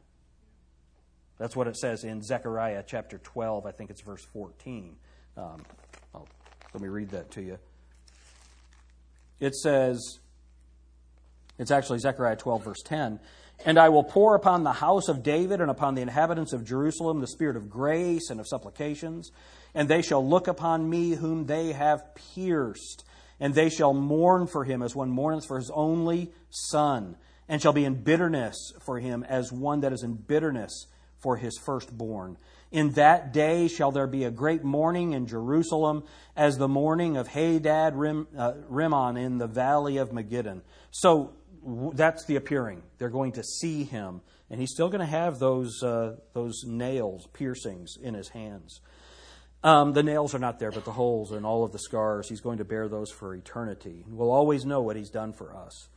[1.37, 4.95] That's what it says in Zechariah chapter 12, I think it's verse 14.
[5.35, 5.63] Um,
[6.73, 7.57] let me read that to you.
[9.39, 10.19] It says,
[11.59, 13.19] it's actually Zechariah 12, verse 10.
[13.65, 17.19] And I will pour upon the house of David and upon the inhabitants of Jerusalem
[17.19, 19.31] the spirit of grace and of supplications.
[19.75, 23.05] And they shall look upon me whom they have pierced.
[23.39, 27.15] And they shall mourn for him as one mourneth for his only son.
[27.47, 30.87] And shall be in bitterness for him as one that is in bitterness
[31.23, 32.37] for his firstborn.
[32.71, 36.03] In that day shall there be a great mourning in Jerusalem,
[36.35, 40.61] as the mourning of Hadad Rim, uh, Rimmon in the valley of Megiddon.
[40.91, 41.33] So
[41.93, 42.83] that's the appearing.
[42.97, 47.27] They're going to see him, and he's still going to have those uh, those nails,
[47.33, 48.81] piercings in his hands.
[49.63, 52.27] Um, the nails are not there, but the holes and all of the scars.
[52.27, 54.03] He's going to bear those for eternity.
[54.09, 55.87] We'll always know what he's done for us.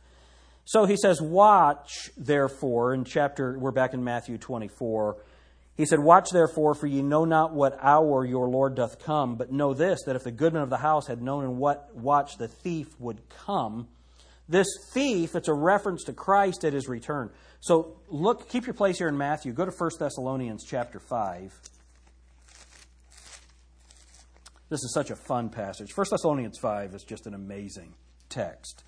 [0.67, 5.15] So he says, Watch, therefore, in chapter, we're back in Matthew 24.
[5.77, 9.49] He said, Watch therefore, for ye know not what hour your Lord doth come, but
[9.49, 12.49] know this, that if the goodman of the house had known in what watch the
[12.49, 13.87] thief would come,
[14.49, 17.29] this thief, it's a reference to Christ at his return.
[17.61, 19.53] So look, keep your place here in Matthew.
[19.53, 21.53] Go to 1 Thessalonians chapter 5.
[24.67, 25.95] This is such a fun passage.
[25.95, 27.93] 1 Thessalonians 5 is just an amazing
[28.27, 28.83] text.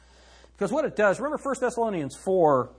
[0.59, 2.69] Because what it does, remember 1 Thessalonians 4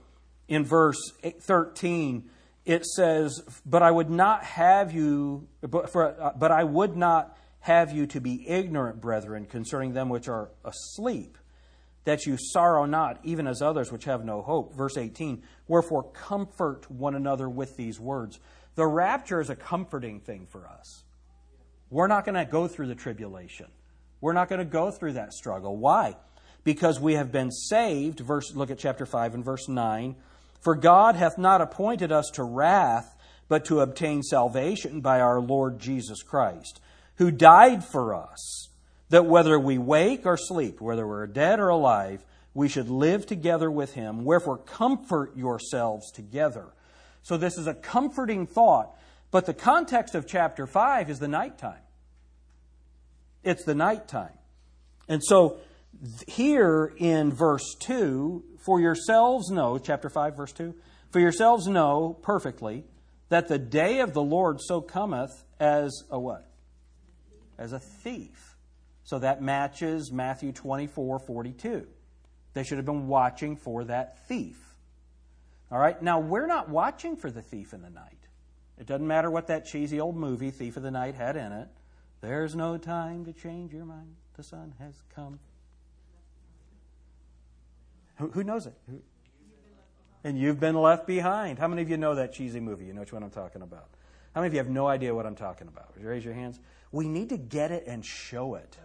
[0.47, 2.29] in verse 13,
[2.63, 7.35] it says, But I would not have you, but, for, uh, but I would not
[7.61, 11.39] have you to be ignorant, brethren, concerning them which are asleep
[12.03, 14.75] that you sorrow not, even as others which have no hope.
[14.75, 18.39] Verse 18, wherefore comfort one another with these words.
[18.75, 21.03] The rapture is a comforting thing for us.
[21.89, 23.67] We're not going to go through the tribulation.
[24.21, 25.77] We're not going to go through that struggle.
[25.77, 26.15] Why?
[26.63, 28.19] Because we have been saved.
[28.19, 30.15] Verse, look at chapter 5 and verse 9.
[30.61, 33.15] For God hath not appointed us to wrath,
[33.47, 36.79] but to obtain salvation by our Lord Jesus Christ,
[37.15, 38.69] who died for us
[39.09, 43.69] that whether we wake or sleep, whether we're dead or alive, we should live together
[43.69, 44.23] with him.
[44.23, 46.67] Wherefore, comfort yourselves together.
[47.21, 48.95] So, this is a comforting thought,
[49.29, 51.81] but the context of chapter 5 is the nighttime.
[53.43, 54.33] It's the nighttime.
[55.07, 55.57] And so,
[56.27, 60.75] here in verse 2, for yourselves know, chapter 5, verse 2,
[61.11, 62.85] for yourselves know perfectly
[63.29, 66.49] that the day of the Lord so cometh as a what?
[67.57, 68.55] As a thief.
[69.03, 71.87] So that matches Matthew 24 42.
[72.53, 74.57] They should have been watching for that thief.
[75.71, 78.17] All right, now we're not watching for the thief in the night.
[78.77, 81.67] It doesn't matter what that cheesy old movie, Thief of the Night, had in it.
[82.19, 84.15] There's no time to change your mind.
[84.35, 85.39] The Son has come.
[88.33, 88.73] Who, knows it?
[88.89, 89.01] Who?
[90.23, 91.57] And you've been left behind.
[91.57, 92.85] How many of you know that cheesy movie?
[92.85, 93.89] You know which one I'm talking about.
[94.35, 95.93] How many of you have no idea what I'm talking about?
[95.99, 96.59] Raise your hands.
[96.91, 98.77] We need to get it and show it.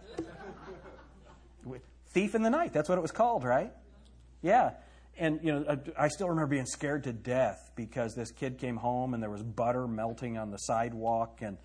[2.09, 3.71] Thief in the night, that's what it was called, right?
[4.41, 4.71] Yeah.
[5.17, 9.13] And, you know, I still remember being scared to death because this kid came home
[9.13, 11.57] and there was butter melting on the sidewalk and,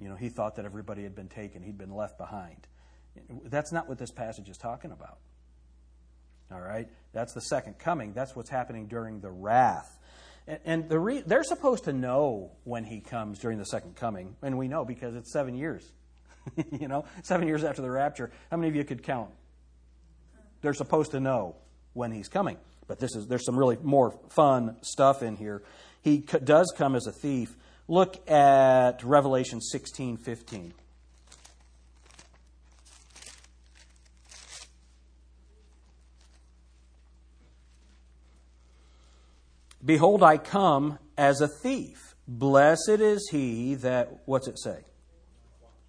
[0.00, 1.62] you know, he thought that everybody had been taken.
[1.62, 2.66] He'd been left behind.
[3.44, 5.18] That's not what this passage is talking about.
[6.52, 6.88] All right?
[7.12, 8.12] That's the second coming.
[8.12, 9.98] That's what's happening during the wrath.
[10.64, 14.36] And, the re- they're supposed to know when he comes during the second coming.
[14.42, 15.92] And we know because it's seven years.
[16.80, 18.30] you know, seven years after the rapture.
[18.50, 19.30] How many of you could count?
[20.60, 21.56] They're supposed to know
[21.92, 22.56] when he's coming.
[22.88, 25.62] But this is there's some really more fun stuff in here.
[26.02, 27.56] He does come as a thief.
[27.86, 30.74] Look at Revelation 16, 15.
[39.84, 42.14] Behold, I come as a thief.
[42.28, 44.84] Blessed is he that, what's it say?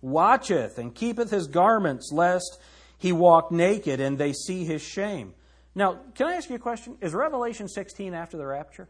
[0.02, 2.60] Watcheth and keepeth his garments, lest
[2.98, 5.34] he walk naked and they see his shame.
[5.76, 6.98] Now, can I ask you a question?
[7.02, 8.90] Is Revelation 16 after the rapture?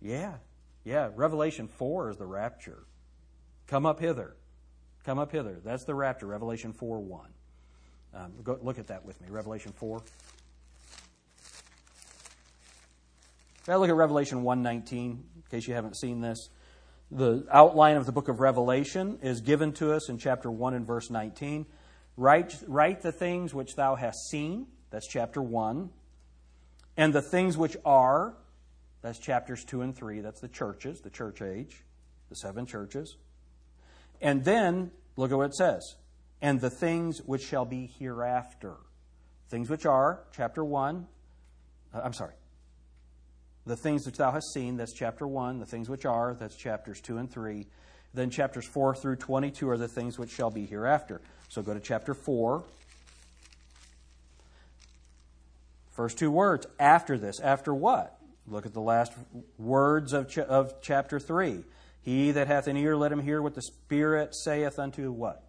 [0.00, 0.34] Yeah,
[0.84, 2.84] Yeah, Revelation 4 is the rapture.
[3.66, 4.36] Come up hither.
[5.04, 5.60] Come up hither.
[5.64, 7.30] That's the rapture, Revelation 4 1.
[8.14, 10.00] Um, go, look at that with me, Revelation 4.
[13.68, 16.50] Now look at Revelation 1:19 in case you haven't seen this.
[17.10, 20.86] The outline of the book of Revelation is given to us in chapter 1 and
[20.86, 21.66] verse 19.
[22.16, 25.90] Write, write the things which thou hast seen, that's chapter 1,
[26.96, 28.34] and the things which are,
[29.02, 31.84] that's chapters 2 and 3, that's the churches, the church age,
[32.28, 33.16] the seven churches.
[34.20, 35.96] And then, look at what it says,
[36.40, 38.76] and the things which shall be hereafter.
[39.48, 41.06] Things which are, chapter 1,
[41.94, 42.34] uh, I'm sorry,
[43.66, 45.58] the things which thou hast seen, that's chapter 1.
[45.58, 47.66] The things which are, that's chapters 2 and 3.
[48.14, 51.20] Then chapters 4 through 22 are the things which shall be hereafter.
[51.48, 52.64] So go to chapter 4.
[55.90, 57.40] First two words, after this.
[57.40, 58.18] After what?
[58.46, 59.12] Look at the last
[59.58, 61.64] words of, ch- of chapter 3.
[62.02, 65.42] He that hath an ear, let him hear what the Spirit saith unto what?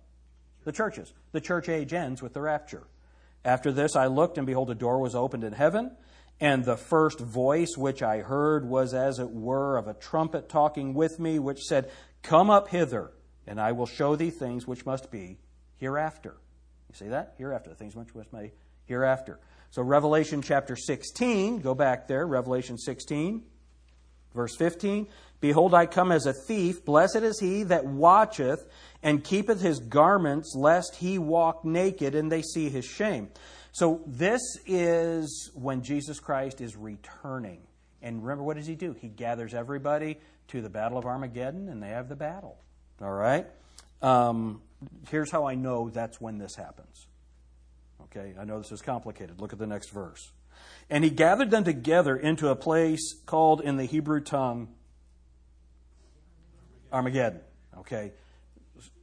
[0.64, 1.14] The churches.
[1.34, 2.88] The church age ends with the rapture.
[3.46, 5.92] After this I looked, and behold, a door was opened in heaven.
[6.40, 10.94] And the first voice which I heard was as it were of a trumpet talking
[10.94, 11.90] with me, which said,
[12.22, 13.12] Come up hither,
[13.48, 15.40] and I will show thee things which must be
[15.78, 16.38] hereafter.
[16.90, 17.34] You see that?
[17.38, 17.72] Hereafter.
[17.72, 18.52] the Things which must be
[18.86, 19.40] hereafter.
[19.72, 23.44] So, Revelation chapter 16, go back there, Revelation 16,
[24.34, 25.08] verse 15.
[25.40, 26.86] Behold, I come as a thief.
[26.86, 28.66] Blessed is he that watcheth
[29.04, 33.30] and keepeth his garments, lest he walk naked and they see his shame.
[33.78, 37.60] So this is when Jesus Christ is returning.
[38.02, 38.96] And remember, what does he do?
[39.00, 40.18] He gathers everybody
[40.48, 42.58] to the Battle of Armageddon, and they have the battle.
[43.00, 43.46] All right?
[44.02, 44.64] Um,
[45.12, 47.06] here's how I know that's when this happens.
[48.06, 49.40] Okay, I know this is complicated.
[49.40, 50.32] Look at the next verse.
[50.90, 54.70] And he gathered them together into a place called in the Hebrew tongue
[56.92, 57.42] Armageddon.
[57.78, 58.14] Okay,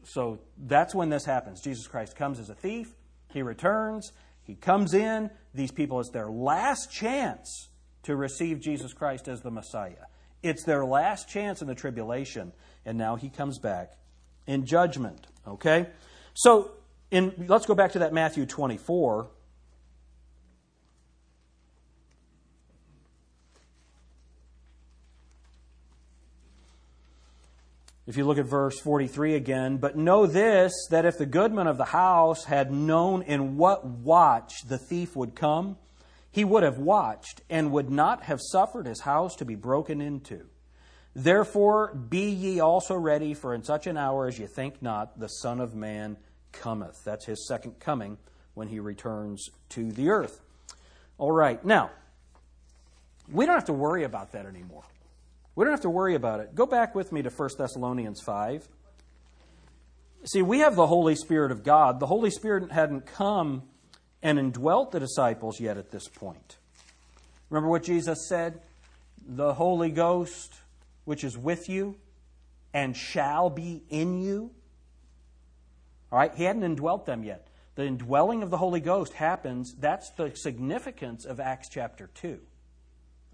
[0.02, 1.60] so that's when this happens.
[1.60, 2.92] Jesus Christ comes as a thief,
[3.32, 4.10] he returns,
[4.44, 7.68] he comes in, these people, it's their last chance
[8.02, 10.06] to receive Jesus Christ as the Messiah.
[10.42, 12.52] It's their last chance in the tribulation,
[12.84, 13.94] and now he comes back
[14.46, 15.26] in judgment.
[15.48, 15.88] Okay?
[16.34, 16.72] So,
[17.10, 19.30] in, let's go back to that Matthew 24.
[28.06, 31.78] If you look at verse 43 again, but know this, that if the goodman of
[31.78, 35.78] the house had known in what watch the thief would come,
[36.30, 40.46] he would have watched and would not have suffered his house to be broken into.
[41.14, 45.28] Therefore, be ye also ready, for in such an hour as ye think not, the
[45.28, 46.18] Son of Man
[46.52, 47.02] cometh.
[47.04, 48.18] That's his second coming
[48.52, 50.40] when he returns to the earth.
[51.16, 51.90] All right, now,
[53.32, 54.82] we don't have to worry about that anymore.
[55.56, 56.54] We don't have to worry about it.
[56.54, 58.68] Go back with me to 1 Thessalonians 5.
[60.24, 62.00] See, we have the Holy Spirit of God.
[62.00, 63.62] The Holy Spirit hadn't come
[64.22, 66.56] and indwelt the disciples yet at this point.
[67.50, 68.60] Remember what Jesus said?
[69.26, 70.54] The Holy Ghost,
[71.04, 71.96] which is with you
[72.72, 74.50] and shall be in you.
[76.10, 77.46] All right, he hadn't indwelt them yet.
[77.76, 79.74] The indwelling of the Holy Ghost happens.
[79.78, 82.40] That's the significance of Acts chapter 2.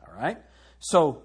[0.00, 0.38] All right?
[0.78, 1.22] So,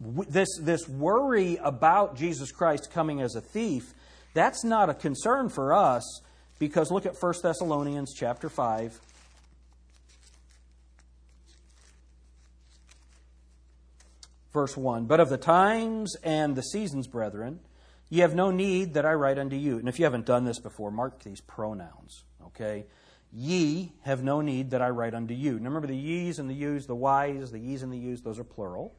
[0.00, 3.92] this, this worry about Jesus Christ coming as a thief,
[4.32, 6.22] that's not a concern for us
[6.58, 8.98] because look at 1 Thessalonians chapter 5.
[14.52, 17.60] Verse 1 But of the times and the seasons, brethren,
[18.08, 19.78] ye have no need that I write unto you.
[19.78, 22.86] And if you haven't done this before, mark these pronouns, okay?
[23.32, 25.58] Ye have no need that I write unto you.
[25.58, 28.38] Now remember the ye's and the you's, the y's, the ye's and the you's, those
[28.38, 28.94] are plural.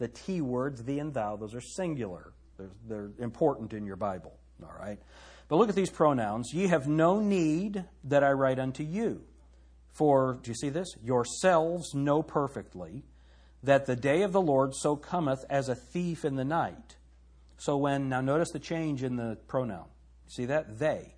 [0.00, 2.32] The T words, thee and thou, those are singular.
[2.58, 4.32] They're, they're important in your Bible.
[4.62, 4.98] All right?
[5.48, 6.52] But look at these pronouns.
[6.52, 9.22] Ye have no need that I write unto you.
[9.92, 10.88] For, do you see this?
[11.04, 13.04] Yourselves know perfectly
[13.62, 16.96] that the day of the Lord so cometh as a thief in the night.
[17.58, 19.86] So when, now notice the change in the pronoun.
[20.28, 20.78] See that?
[20.78, 21.14] They.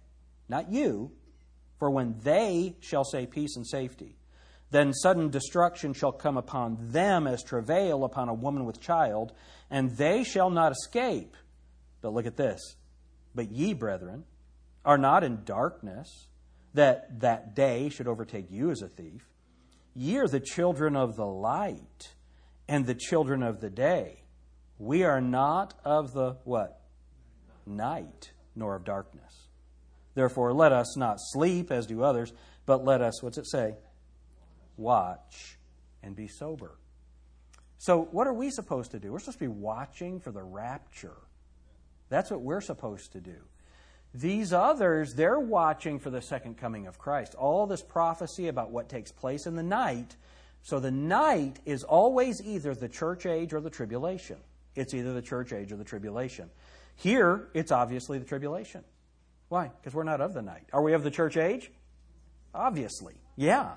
[0.48, 1.12] Not you.
[1.78, 4.16] For when they shall say peace and safety,
[4.72, 9.32] then sudden destruction shall come upon them as travail upon a woman with child,
[9.70, 11.36] and they shall not escape.
[12.00, 12.76] But look at this.
[13.34, 14.24] But ye, brethren,
[14.84, 16.26] are not in darkness,
[16.72, 19.28] that that day should overtake you as a thief.
[19.94, 22.14] Ye are the children of the light
[22.66, 24.22] and the children of the day.
[24.78, 26.80] We are not of the what?
[27.66, 29.48] Night, nor of darkness.
[30.14, 32.32] Therefore, let us not sleep as do others,
[32.64, 33.74] but let us, what's it say?
[34.82, 35.58] Watch,
[36.02, 36.76] and be sober.
[37.78, 39.12] So, what are we supposed to do?
[39.12, 41.16] We're supposed to be watching for the rapture.
[42.08, 43.36] That's what we're supposed to do.
[44.14, 47.34] These others, they're watching for the second coming of Christ.
[47.34, 50.14] All this prophecy about what takes place in the night.
[50.62, 54.36] So, the night is always either the church age or the tribulation.
[54.76, 56.50] It's either the church age or the tribulation.
[56.96, 58.84] Here, it's obviously the tribulation.
[59.48, 59.70] Why?
[59.80, 60.68] Because we're not of the night.
[60.72, 61.70] Are we of the church age?
[62.54, 63.14] Obviously.
[63.36, 63.72] Yeah.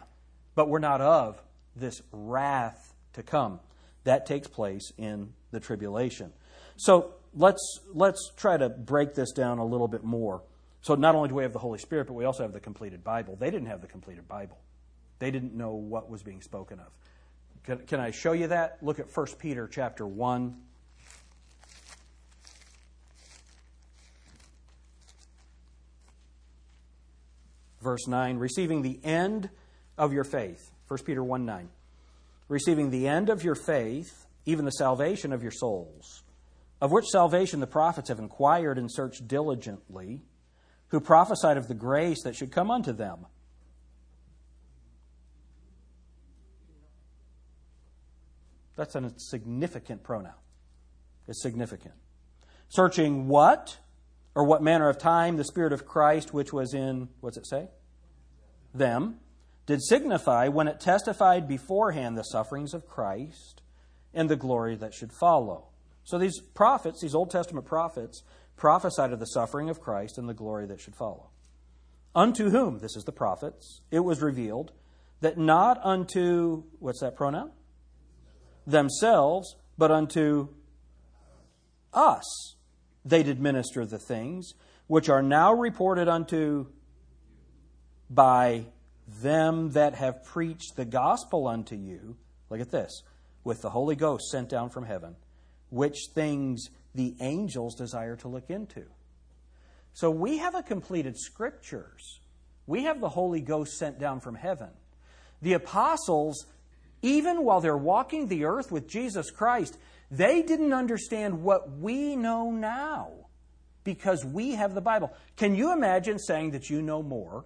[0.56, 1.42] But we're not of
[1.76, 3.60] this wrath to come.
[4.06, 6.32] That takes place in the tribulation.
[6.78, 10.42] So let's let's try to break this down a little bit more.
[10.82, 13.04] So not only do we have the Holy Spirit, but we also have the completed
[13.04, 13.36] Bible.
[13.36, 14.58] They didn't have the completed Bible.
[15.20, 16.88] They didn't know what was being spoken of.
[17.64, 18.78] Can, can I show you that?
[18.82, 20.56] Look at 1 Peter chapter 1.
[27.82, 29.50] Verse 9, receiving the end
[29.98, 30.72] of your faith.
[30.88, 31.70] 1 Peter 1 9
[32.48, 36.24] receiving the end of your faith, even the salvation of your souls,
[36.82, 40.22] of which salvation the prophets have inquired and searched diligently,
[40.90, 43.26] who prophesied of the grace that should come unto them.
[48.76, 50.34] That's a significant pronoun.
[51.28, 51.94] It's significant.
[52.68, 53.78] Searching what?
[54.36, 57.70] Or what manner of time the Spirit of Christ, which was in, what's it say?
[58.74, 59.20] Them
[59.66, 63.62] did signify when it testified beforehand the sufferings of Christ
[64.14, 65.68] and the glory that should follow.
[66.04, 68.24] So these prophets, these Old Testament prophets,
[68.56, 71.30] prophesied of the suffering of Christ and the glory that should follow.
[72.14, 74.72] Unto whom, this is the prophets, it was revealed
[75.22, 77.52] that not unto, what's that pronoun?
[78.66, 80.50] Themselves, but unto
[81.94, 82.56] us
[83.04, 84.54] they did minister the things
[84.88, 86.68] which are now reported unto
[88.10, 88.66] by
[89.08, 92.18] them that have preached the gospel unto you,
[92.50, 93.04] look at this,
[93.44, 95.16] with the Holy Ghost sent down from heaven,
[95.70, 98.86] which things the angels desire to look into.
[99.94, 102.20] So we have a completed scriptures.
[102.68, 104.70] We have the Holy Ghost sent down from heaven.
[105.42, 106.46] The apostles,
[107.02, 109.78] even while they're walking the earth with Jesus Christ,
[110.10, 113.12] they didn't understand what we know now
[113.84, 115.14] because we have the Bible.
[115.38, 117.46] Can you imagine saying that you know more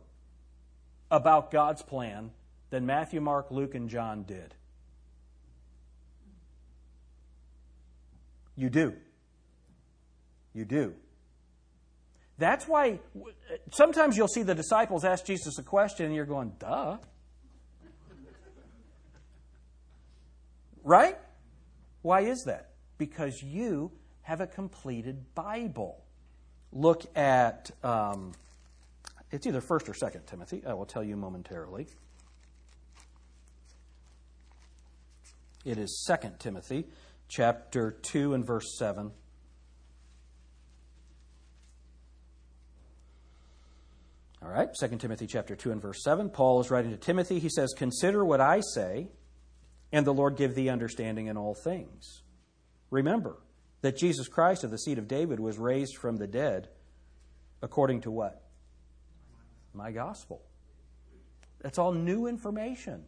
[1.11, 2.31] about God's plan
[2.69, 4.53] than Matthew, Mark, Luke, and John did.
[8.55, 8.93] You do.
[10.53, 10.93] You do.
[12.37, 12.99] That's why
[13.71, 16.97] sometimes you'll see the disciples ask Jesus a question and you're going, duh.
[20.83, 21.17] Right?
[22.01, 22.71] Why is that?
[22.97, 23.91] Because you
[24.21, 26.03] have a completed Bible.
[26.71, 27.71] Look at.
[27.83, 28.33] Um,
[29.31, 30.63] it's either 1st or 2nd Timothy.
[30.65, 31.87] I will tell you momentarily.
[35.65, 36.87] It is 2nd Timothy,
[37.27, 39.11] chapter 2 and verse 7.
[44.41, 46.29] All right, 2 Timothy chapter 2 and verse 7.
[46.29, 47.39] Paul is writing to Timothy.
[47.39, 49.09] He says, Consider what I say,
[49.91, 52.23] and the Lord give thee understanding in all things.
[52.89, 53.37] Remember
[53.81, 56.69] that Jesus Christ of the seed of David was raised from the dead
[57.61, 58.48] according to what?
[59.79, 60.41] My gospel.
[61.61, 63.05] That's all new information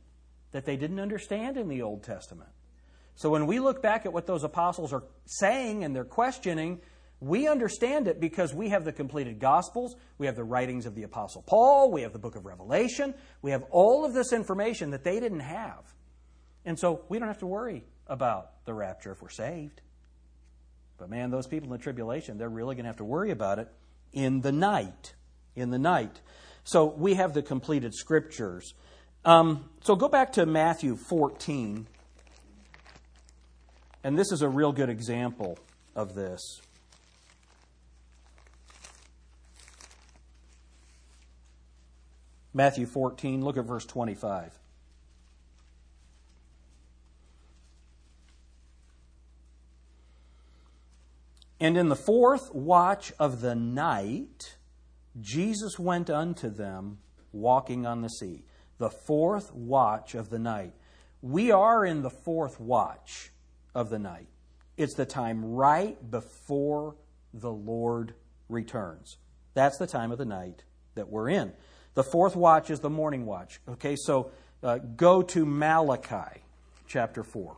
[0.52, 2.50] that they didn't understand in the Old Testament.
[3.16, 6.82] So when we look back at what those apostles are saying and they're questioning,
[7.20, 11.04] we understand it because we have the completed Gospels, we have the writings of the
[11.04, 15.04] Apostle Paul, we have the book of Revelation, we have all of this information that
[15.04, 15.94] they didn't have.
[16.66, 19.82] And so we don't have to worry about the rapture if we're saved.
[20.98, 23.60] But man, those people in the tribulation, they're really going to have to worry about
[23.60, 23.68] it
[24.14, 25.14] in the night.
[25.56, 26.22] In the night.
[26.64, 28.74] So we have the completed scriptures.
[29.26, 31.88] Um, so go back to Matthew 14.
[34.04, 35.58] And this is a real good example
[35.96, 36.62] of this.
[42.54, 44.58] Matthew 14, look at verse 25.
[51.62, 54.56] And in the fourth watch of the night,
[55.20, 57.00] Jesus went unto them
[57.32, 58.46] walking on the sea,
[58.78, 60.74] the fourth watch of the night.
[61.22, 63.32] We are in the fourth watch
[63.76, 64.28] of the night.
[64.78, 66.96] It's the time right before
[67.34, 68.14] the Lord
[68.50, 69.18] returns.
[69.54, 70.64] That's the time of the night
[70.96, 71.54] that we're in.
[71.94, 73.60] The fourth watch is the morning watch.
[73.68, 74.32] Okay, so
[74.64, 76.42] uh, go to Malachi
[76.88, 77.58] chapter 4.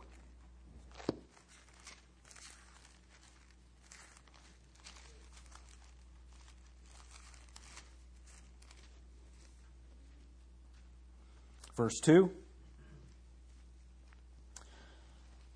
[11.76, 12.30] Verse 2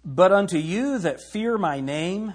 [0.05, 2.35] But unto you that fear my name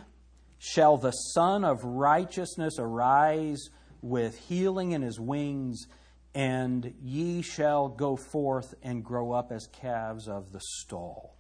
[0.58, 3.70] shall the Sun of Righteousness arise
[4.02, 5.88] with healing in his wings,
[6.34, 11.36] and ye shall go forth and grow up as calves of the stall.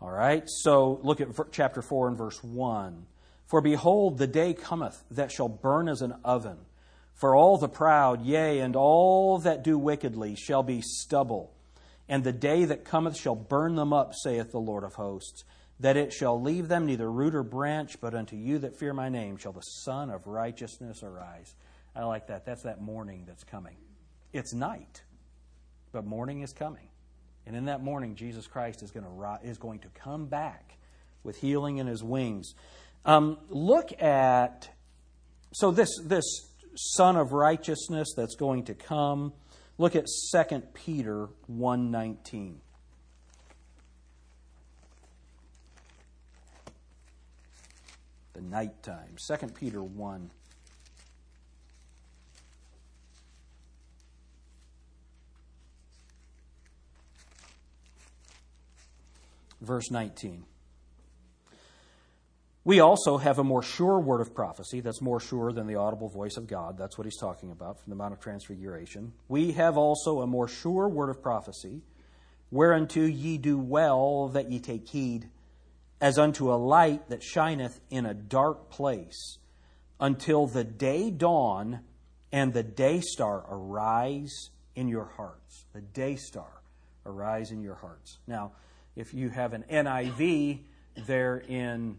[0.00, 3.06] All right, so look at chapter 4 and verse 1.
[3.46, 6.56] For behold, the day cometh that shall burn as an oven.
[7.14, 11.52] For all the proud, yea, and all that do wickedly shall be stubble.
[12.08, 15.44] And the day that cometh shall burn them up, saith the Lord of hosts,
[15.80, 19.08] that it shall leave them neither root or branch, but unto you that fear my
[19.08, 21.54] name shall the Sun of righteousness arise.
[21.94, 22.44] I like that.
[22.44, 23.76] That's that morning that's coming.
[24.32, 25.02] It's night,
[25.92, 26.88] but morning is coming.
[27.46, 30.78] And in that morning, Jesus Christ is going to, is going to come back
[31.24, 32.54] with healing in his wings.
[33.04, 34.68] Um, look at,
[35.52, 36.24] so this, this
[36.76, 39.32] Son of Righteousness that's going to come,
[39.82, 42.54] look at 2 Peter 1.19.
[48.32, 49.16] The nighttime.
[49.28, 50.30] 2 Peter 1.
[59.60, 60.44] verse 19.
[62.64, 66.08] We also have a more sure word of prophecy that's more sure than the audible
[66.08, 66.78] voice of God.
[66.78, 69.12] That's what he's talking about from the Mount of Transfiguration.
[69.26, 71.82] We have also a more sure word of prophecy,
[72.52, 75.28] whereunto ye do well that ye take heed,
[76.00, 79.38] as unto a light that shineth in a dark place,
[79.98, 81.80] until the day dawn
[82.30, 85.64] and the day star arise in your hearts.
[85.72, 86.62] The day star
[87.04, 88.18] arise in your hearts.
[88.28, 88.52] Now,
[88.94, 90.60] if you have an NIV
[91.08, 91.96] there in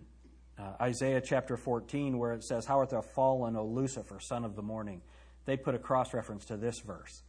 [0.60, 4.56] uh, Isaiah chapter 14, where it says, How art thou fallen, O Lucifer, son of
[4.56, 5.02] the morning?
[5.46, 7.24] They put a cross reference to this verse.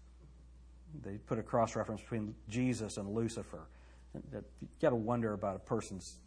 [1.03, 3.66] They put a cross reference between Jesus and Lucifer.
[4.14, 4.45] You
[4.81, 6.18] got to wonder about a person's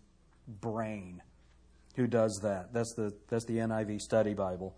[0.47, 1.21] brain
[1.95, 2.73] who does that.
[2.73, 4.75] That's the, that's the NIV Study Bible.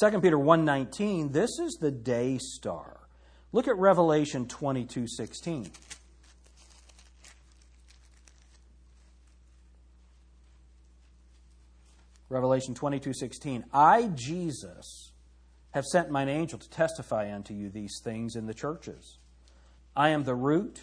[0.00, 3.00] 2 Peter 1.19, this is the day star.
[3.52, 5.70] Look at Revelation 22.16.
[12.28, 15.12] Revelation 22:16, I, Jesus,
[15.70, 19.18] have sent mine angel to testify unto you these things in the churches.
[19.94, 20.80] I am the root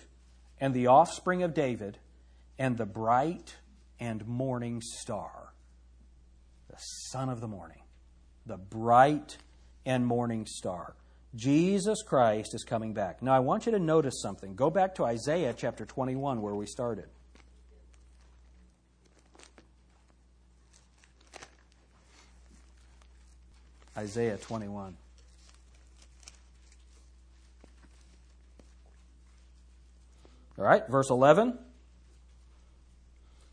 [0.60, 2.00] and the offspring of David
[2.58, 3.56] and the bright
[4.00, 5.54] and morning star,
[6.70, 7.82] the son of the morning,
[8.46, 9.38] the bright
[9.86, 10.96] and morning star.
[11.36, 13.24] Jesus Christ is coming back.
[13.24, 14.56] Now, I want you to notice something.
[14.56, 17.10] Go back to Isaiah chapter 21, where we started.
[23.98, 24.98] Isaiah 21.
[30.58, 31.58] All right, verse 11.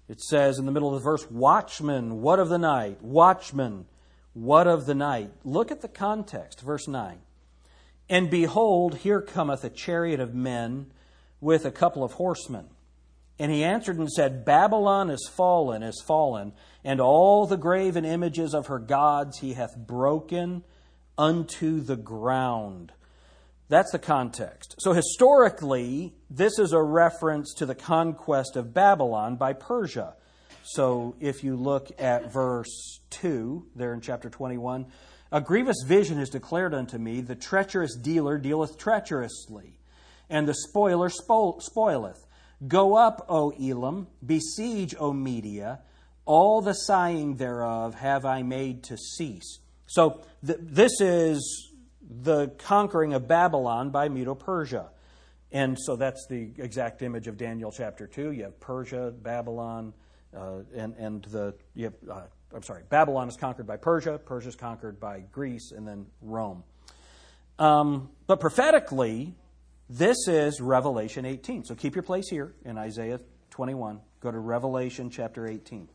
[0.09, 3.01] It says in the middle of the verse, Watchman, what of the night?
[3.01, 3.87] Watchman,
[4.35, 5.31] what of the night?
[5.45, 7.19] Look at the context, verse 9.
[8.09, 10.91] And behold, here cometh a chariot of men
[11.41, 12.69] with a couple of horsemen.
[13.41, 16.53] And he answered and said, Babylon is fallen, is fallen,
[16.85, 20.63] and all the graven images of her gods he hath broken
[21.17, 22.93] unto the ground.
[23.71, 24.75] That's the context.
[24.81, 30.17] So, historically, this is a reference to the conquest of Babylon by Persia.
[30.63, 34.85] So, if you look at verse 2 there in chapter 21,
[35.33, 37.23] a grievous vision is declared unto me.
[37.23, 39.79] The treacherous dealer dealeth treacherously,
[40.29, 42.27] and the spoiler spoileth.
[42.67, 45.81] Go up, O Elam, besiege, O Media,
[46.27, 49.59] all the sighing thereof have I made to cease.
[49.87, 54.91] So th- this is the conquering of Babylon by Medo Persia.
[55.53, 58.33] And so that's the exact image of Daniel chapter 2.
[58.33, 59.93] You have Persia, Babylon,
[60.37, 62.23] uh, and, and the, you have, uh,
[62.55, 66.63] I'm sorry, Babylon is conquered by Persia, Persia is conquered by Greece, and then Rome.
[67.59, 69.35] Um, but prophetically,
[69.91, 71.65] this is Revelation 18.
[71.65, 73.19] So keep your place here in Isaiah
[73.51, 74.01] 21.
[74.21, 75.89] Go to Revelation chapter 18.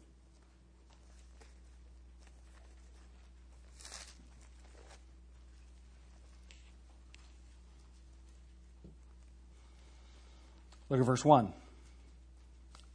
[10.90, 11.54] Look at verse 1.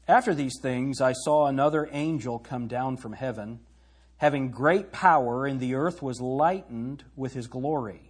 [0.07, 3.61] After these things, I saw another angel come down from heaven,
[4.18, 8.09] having great power, and the earth was lightened with his glory.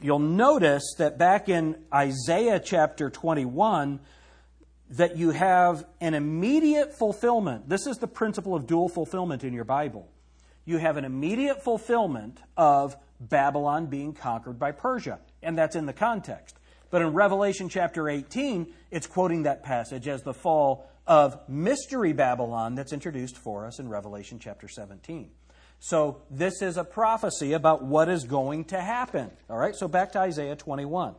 [0.00, 4.00] you'll notice that back in Isaiah chapter 21,
[4.90, 7.68] that you have an immediate fulfillment.
[7.68, 10.08] This is the principle of dual fulfillment in your Bible.
[10.64, 15.92] You have an immediate fulfillment of Babylon being conquered by Persia and that's in the
[15.92, 16.56] context.
[16.90, 22.74] But in Revelation chapter 18, it's quoting that passage as the fall of Mystery Babylon
[22.74, 25.30] that's introduced for us in Revelation chapter 17.
[25.80, 29.30] So this is a prophecy about what is going to happen.
[29.48, 31.14] All right, so back to Isaiah 21.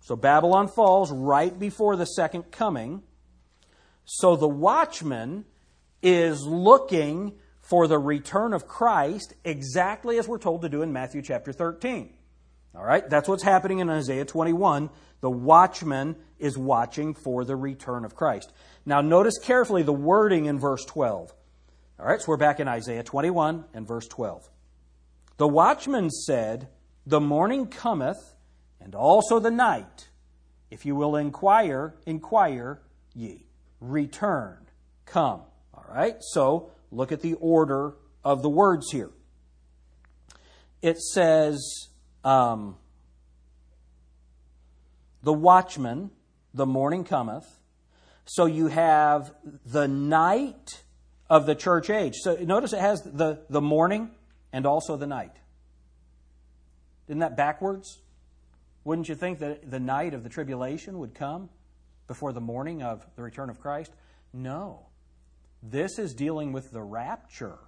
[0.00, 3.02] So Babylon falls right before the second coming.
[4.04, 5.44] So the watchman
[6.02, 11.22] is looking for the return of Christ exactly as we're told to do in Matthew
[11.22, 12.12] chapter 13.
[12.74, 14.90] All right, that's what's happening in Isaiah 21.
[15.20, 18.52] The watchman is watching for the return of Christ.
[18.86, 21.32] Now, notice carefully the wording in verse 12.
[22.00, 24.48] All right, so we're back in Isaiah 21 and verse 12.
[25.36, 26.68] The watchman said,
[27.06, 28.34] The morning cometh,
[28.80, 30.08] and also the night.
[30.70, 32.80] If you will inquire, inquire
[33.14, 33.46] ye.
[33.80, 34.56] Return,
[35.04, 35.42] come.
[35.74, 37.94] All right, so Look at the order
[38.24, 39.10] of the words here.
[40.82, 41.88] It says,
[42.24, 42.76] um,
[45.22, 46.10] the watchman,
[46.52, 47.58] the morning cometh.
[48.24, 49.32] So you have
[49.64, 50.82] the night
[51.30, 52.16] of the church age.
[52.16, 54.10] So notice it has the, the morning
[54.52, 55.36] and also the night.
[57.06, 58.00] Isn't that backwards?
[58.84, 61.48] Wouldn't you think that the night of the tribulation would come
[62.08, 63.92] before the morning of the return of Christ?
[64.32, 64.86] No.
[65.62, 67.58] This is dealing with the rapture.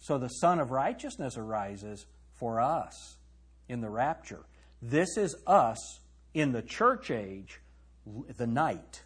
[0.00, 3.16] So the Son of Righteousness arises for us
[3.68, 4.40] in the rapture.
[4.82, 6.00] This is us
[6.32, 7.60] in the church age,
[8.36, 9.02] the night,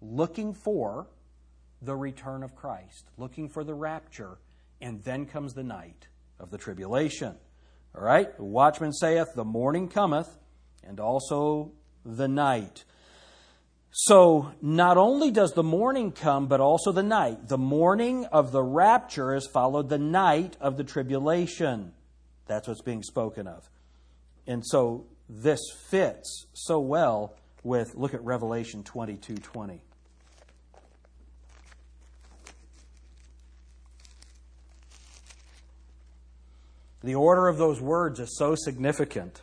[0.00, 1.08] looking for
[1.82, 4.38] the return of Christ, looking for the rapture,
[4.80, 6.08] and then comes the night
[6.38, 7.34] of the tribulation.
[7.94, 8.34] All right?
[8.36, 10.28] The watchman saith, The morning cometh,
[10.82, 11.72] and also
[12.04, 12.84] the night.
[13.92, 17.48] So, not only does the morning come, but also the night.
[17.48, 21.92] The morning of the rapture is followed the night of the tribulation.
[22.46, 23.68] That's what's being spoken of.
[24.46, 29.82] And so, this fits so well with, look at Revelation 22 20.
[37.02, 39.42] The order of those words is so significant.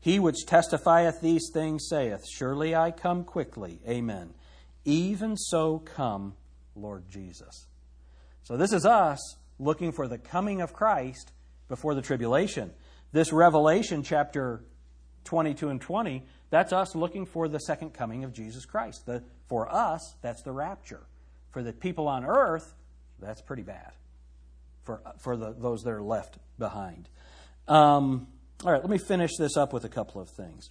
[0.00, 3.80] He which testifieth these things saith, Surely I come quickly.
[3.88, 4.34] Amen.
[4.84, 6.34] Even so come,
[6.74, 7.66] Lord Jesus.
[8.42, 11.32] So this is us looking for the coming of Christ
[11.68, 12.72] before the tribulation.
[13.12, 14.64] This Revelation chapter
[15.24, 19.06] 22 and 20, that's us looking for the second coming of Jesus Christ.
[19.06, 21.06] The, for us, that's the rapture.
[21.50, 22.74] For the people on earth,
[23.22, 23.92] that's pretty bad.
[24.84, 27.08] For, for the, those that are left behind.
[27.68, 28.26] Um,
[28.64, 30.68] all right, let me finish this up with a couple of things.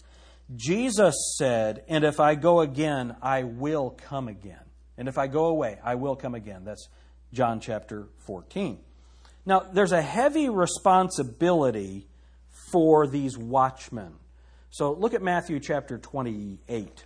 [0.56, 4.60] Jesus said, And if I go again, I will come again.
[4.97, 6.64] And if I go away, I will come again.
[6.66, 6.89] That's
[7.34, 8.80] John chapter 14.
[9.45, 12.08] Now, there's a heavy responsibility
[12.72, 14.14] for these watchmen.
[14.70, 17.06] So look at Matthew chapter 28.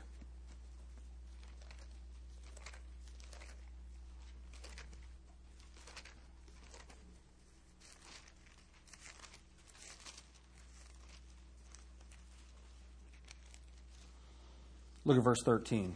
[15.06, 15.96] Look at verse 13.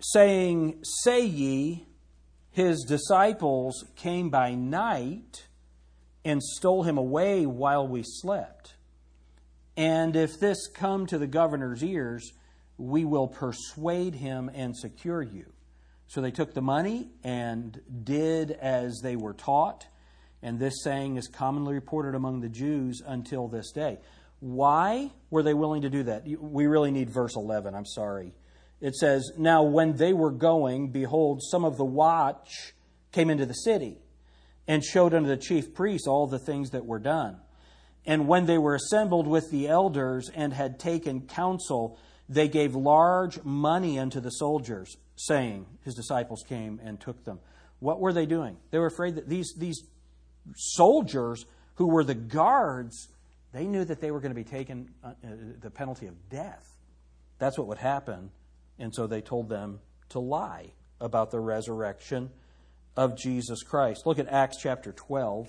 [0.00, 1.86] Saying, Say ye,
[2.50, 5.46] his disciples came by night
[6.24, 8.74] and stole him away while we slept.
[9.76, 12.32] And if this come to the governor's ears,
[12.76, 15.52] we will persuade him and secure you.
[16.08, 19.86] So they took the money and did as they were taught
[20.42, 23.98] and this saying is commonly reported among the Jews until this day.
[24.40, 26.24] Why were they willing to do that?
[26.26, 27.74] We really need verse 11.
[27.74, 28.32] I'm sorry.
[28.80, 32.74] It says, Now when they were going, behold, some of the watch
[33.12, 33.98] came into the city
[34.66, 37.38] and showed unto the chief priests all the things that were done.
[38.06, 41.98] And when they were assembled with the elders and had taken counsel,
[42.30, 47.40] they gave large money unto the soldiers, saying, His disciples came and took them.
[47.80, 48.56] What were they doing?
[48.70, 49.82] They were afraid that these, these
[50.56, 53.08] soldiers who were the guards,
[53.52, 55.28] they knew that they were going to be taken uh, uh,
[55.60, 56.76] the penalty of death.
[57.38, 58.30] That's what would happen.
[58.78, 59.80] And so they told them
[60.10, 62.30] to lie about the resurrection
[62.96, 64.06] of Jesus Christ.
[64.06, 65.48] Look at Acts chapter 12.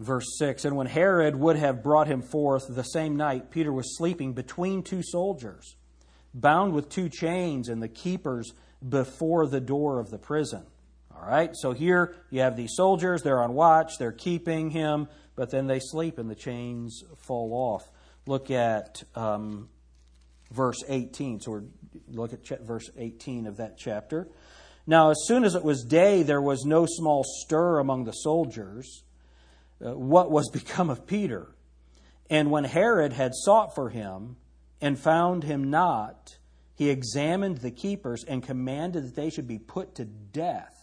[0.00, 3.96] Verse 6 And when Herod would have brought him forth the same night, Peter was
[3.96, 5.76] sleeping between two soldiers,
[6.34, 8.52] bound with two chains, and the keepers
[8.86, 10.62] before the door of the prison.
[11.14, 15.50] All right, so here you have these soldiers, they're on watch, they're keeping him, but
[15.50, 17.90] then they sleep and the chains fall off.
[18.26, 19.68] Look at um,
[20.50, 21.40] verse 18.
[21.40, 24.28] So we look at ch- verse 18 of that chapter.
[24.86, 29.02] Now, as soon as it was day, there was no small stir among the soldiers.
[29.84, 31.54] Uh, what was become of Peter?
[32.28, 34.36] And when Herod had sought for him
[34.80, 36.36] and found him not,
[36.74, 40.80] he examined the keepers and commanded that they should be put to death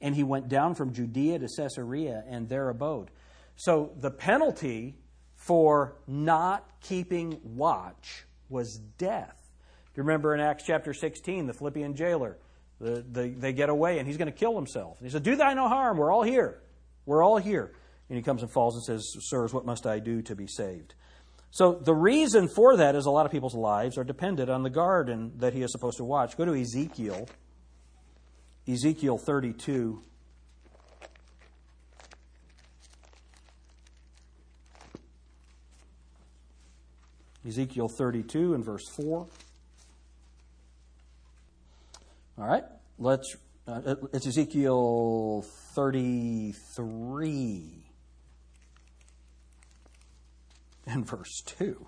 [0.00, 3.10] and he went down from Judea to Caesarea and there abode.
[3.56, 4.96] So the penalty
[5.36, 9.36] for not keeping watch was death.
[9.94, 12.38] Do you remember in Acts chapter 16, the Philippian jailer?
[12.80, 14.98] The, the, they get away and he's going to kill himself.
[14.98, 15.98] And he said, Do thy no harm.
[15.98, 16.62] We're all here.
[17.04, 17.72] We're all here.
[18.10, 20.94] And he comes and falls and says, Sirs, what must I do to be saved?
[21.50, 24.70] So the reason for that is a lot of people's lives are dependent on the
[24.70, 26.36] garden that he is supposed to watch.
[26.36, 27.26] Go to Ezekiel
[28.70, 30.02] Ezekiel 32.
[37.46, 39.26] Ezekiel 32 and verse 4.
[42.38, 42.64] All right,
[42.98, 43.36] let's.
[43.66, 45.44] Uh, it's Ezekiel
[45.74, 47.79] 33
[50.90, 51.86] and verse 2.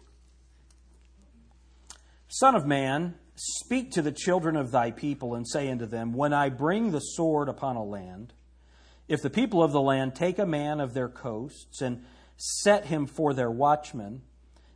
[2.28, 6.32] Son of man, Speak to the children of thy people, and say unto them, When
[6.32, 8.34] I bring the sword upon a land,
[9.08, 12.04] if the people of the land take a man of their coasts, and
[12.36, 14.22] set him for their watchman,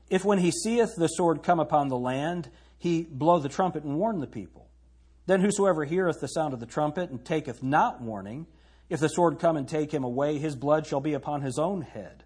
[0.09, 3.99] if when he seeth the sword come upon the land, he blow the trumpet and
[3.99, 4.69] warn the people,
[5.27, 8.47] then whosoever heareth the sound of the trumpet, and taketh not warning,
[8.89, 11.83] if the sword come and take him away, his blood shall be upon his own
[11.83, 12.25] head.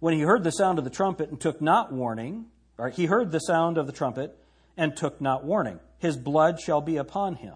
[0.00, 2.46] When he heard the sound of the trumpet and took not warning,
[2.78, 4.38] or he heard the sound of the trumpet,
[4.76, 5.80] and took not warning.
[5.98, 7.54] His blood shall be upon him.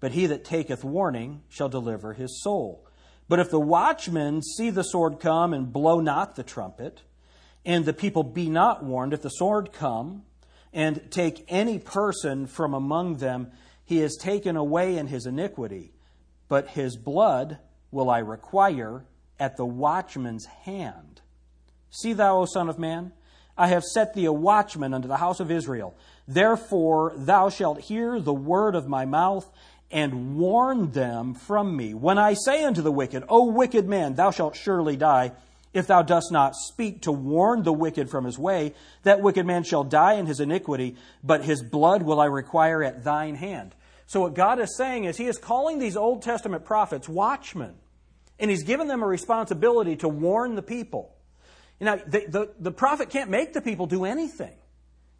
[0.00, 2.86] But he that taketh warning shall deliver his soul.
[3.28, 7.02] But if the watchmen see the sword come and blow not the trumpet,
[7.64, 10.24] and the people be not warned, if the sword come
[10.72, 13.50] and take any person from among them,
[13.84, 15.94] he is taken away in his iniquity.
[16.48, 17.58] But his blood
[17.90, 19.06] will I require
[19.40, 21.22] at the watchman's hand.
[21.94, 23.12] See thou, O Son of Man,
[23.56, 25.94] I have set thee a watchman unto the house of Israel.
[26.26, 29.48] Therefore, thou shalt hear the word of my mouth
[29.92, 31.94] and warn them from me.
[31.94, 35.32] When I say unto the wicked, O wicked man, thou shalt surely die,
[35.72, 38.74] if thou dost not speak to warn the wicked from his way,
[39.04, 43.04] that wicked man shall die in his iniquity, but his blood will I require at
[43.04, 43.74] thine hand.
[44.06, 47.74] So, what God is saying is, He is calling these Old Testament prophets watchmen,
[48.38, 51.13] and He's given them a responsibility to warn the people.
[51.80, 54.54] Now, the, the, the prophet can't make the people do anything.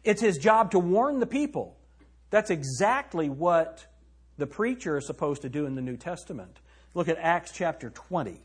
[0.03, 1.77] It's his job to warn the people.
[2.29, 3.85] That's exactly what
[4.37, 6.59] the preacher is supposed to do in the New Testament.
[6.93, 8.41] Look at Acts chapter 20.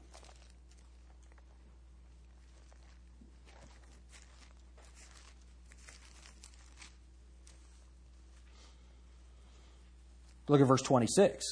[10.48, 11.44] Look at verse 26.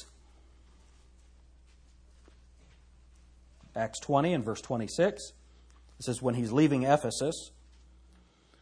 [3.76, 5.34] Acts 20 and verse 26.
[5.98, 7.50] It says, When he's leaving Ephesus,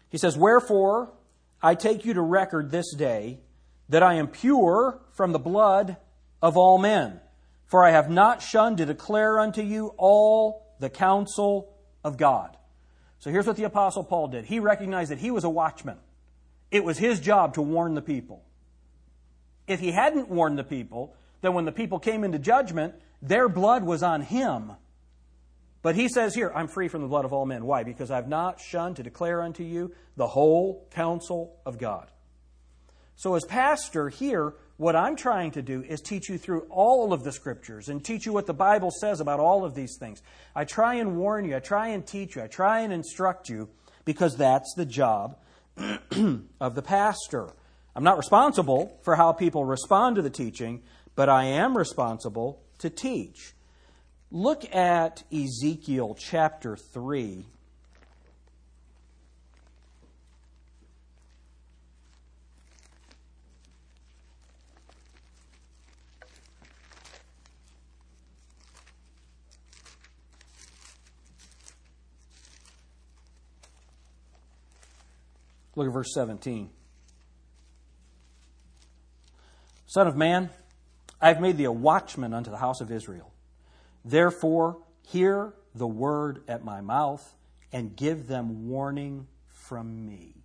[0.08, 1.12] he says, Wherefore,
[1.62, 3.40] I take you to record this day
[3.88, 5.96] that I am pure from the blood
[6.42, 7.20] of all men.
[7.66, 11.74] For I have not shunned to declare unto you all the counsel
[12.04, 12.56] of God.
[13.18, 14.44] So here's what the Apostle Paul did.
[14.44, 15.98] He recognized that he was a watchman.
[16.70, 18.44] It was his job to warn the people.
[19.66, 23.82] If he hadn't warned the people, then when the people came into judgment, their blood
[23.82, 24.72] was on him
[25.86, 27.64] but he says here, I'm free from the blood of all men.
[27.64, 27.84] Why?
[27.84, 32.10] Because I've not shunned to declare unto you the whole counsel of God.
[33.14, 37.22] So, as pastor here, what I'm trying to do is teach you through all of
[37.22, 40.24] the scriptures and teach you what the Bible says about all of these things.
[40.56, 43.68] I try and warn you, I try and teach you, I try and instruct you
[44.04, 45.38] because that's the job
[46.60, 47.50] of the pastor.
[47.94, 50.82] I'm not responsible for how people respond to the teaching,
[51.14, 53.52] but I am responsible to teach.
[54.32, 57.44] Look at Ezekiel chapter 3.
[75.76, 76.70] Look at verse 17.
[79.86, 80.50] Son of man,
[81.20, 83.30] I have made thee a watchman unto the house of Israel.
[84.06, 87.34] Therefore, hear the word at my mouth
[87.72, 90.36] and give them warning from me.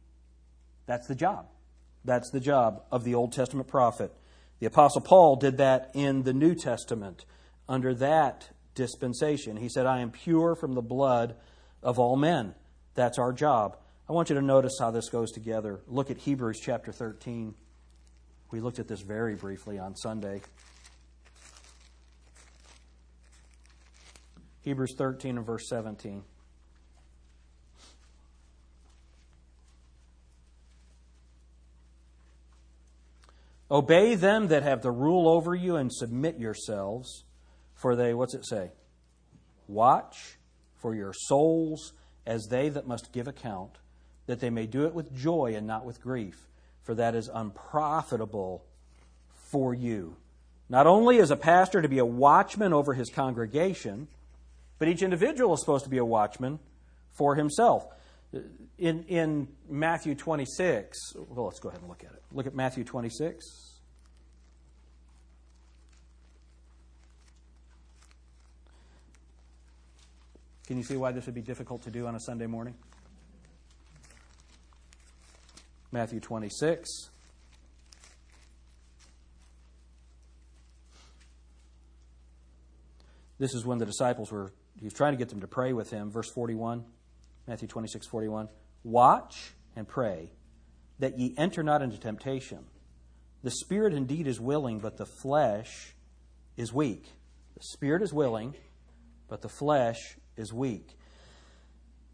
[0.87, 1.45] That's the job.
[2.03, 4.11] That's the job of the Old Testament prophet.
[4.59, 7.25] The Apostle Paul did that in the New Testament
[7.69, 9.57] under that dispensation.
[9.57, 11.35] He said, I am pure from the blood
[11.83, 12.55] of all men.
[12.95, 13.77] That's our job.
[14.09, 15.81] I want you to notice how this goes together.
[15.87, 17.53] Look at Hebrews chapter 13.
[18.49, 20.41] We looked at this very briefly on Sunday.
[24.61, 26.23] Hebrews 13 and verse 17.
[33.71, 37.23] Obey them that have the rule over you and submit yourselves,
[37.73, 38.71] for they, what's it say?
[39.67, 40.37] Watch
[40.75, 41.93] for your souls
[42.25, 43.77] as they that must give account,
[44.25, 46.47] that they may do it with joy and not with grief,
[46.83, 48.65] for that is unprofitable
[49.33, 50.17] for you.
[50.67, 54.09] Not only is a pastor to be a watchman over his congregation,
[54.81, 56.57] but each individual is supposed to be a watchman
[57.11, 57.85] for himself.
[58.79, 60.97] In, in Matthew 26,
[61.29, 62.23] well, let's go ahead and look at it.
[62.33, 63.45] Look at Matthew 26.
[70.65, 72.73] Can you see why this would be difficult to do on a Sunday morning?
[75.91, 76.89] Matthew 26.
[83.37, 85.89] This is when the disciples were, he was trying to get them to pray with
[85.89, 86.11] him.
[86.11, 86.83] Verse 41,
[87.47, 88.49] Matthew 26, 41.
[88.83, 90.31] Watch and pray
[90.99, 92.65] that ye enter not into temptation.
[93.43, 95.95] The spirit indeed is willing, but the flesh
[96.57, 97.05] is weak.
[97.55, 98.55] The spirit is willing,
[99.27, 100.97] but the flesh is weak.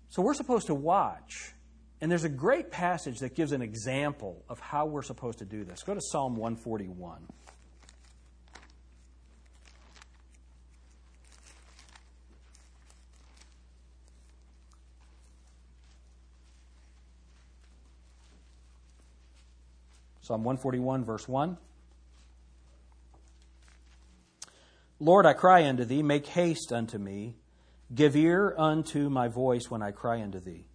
[0.10, 1.54] So we're supposed to watch.
[2.00, 5.64] And there's a great passage that gives an example of how we're supposed to do
[5.64, 5.84] this.
[5.84, 7.28] Go to Psalm 141.
[20.28, 21.58] Psalm 141, verse 1.
[25.00, 27.38] Lord, I cry unto thee, make haste unto me.
[27.96, 30.66] Give ear unto my voice when I cry unto thee.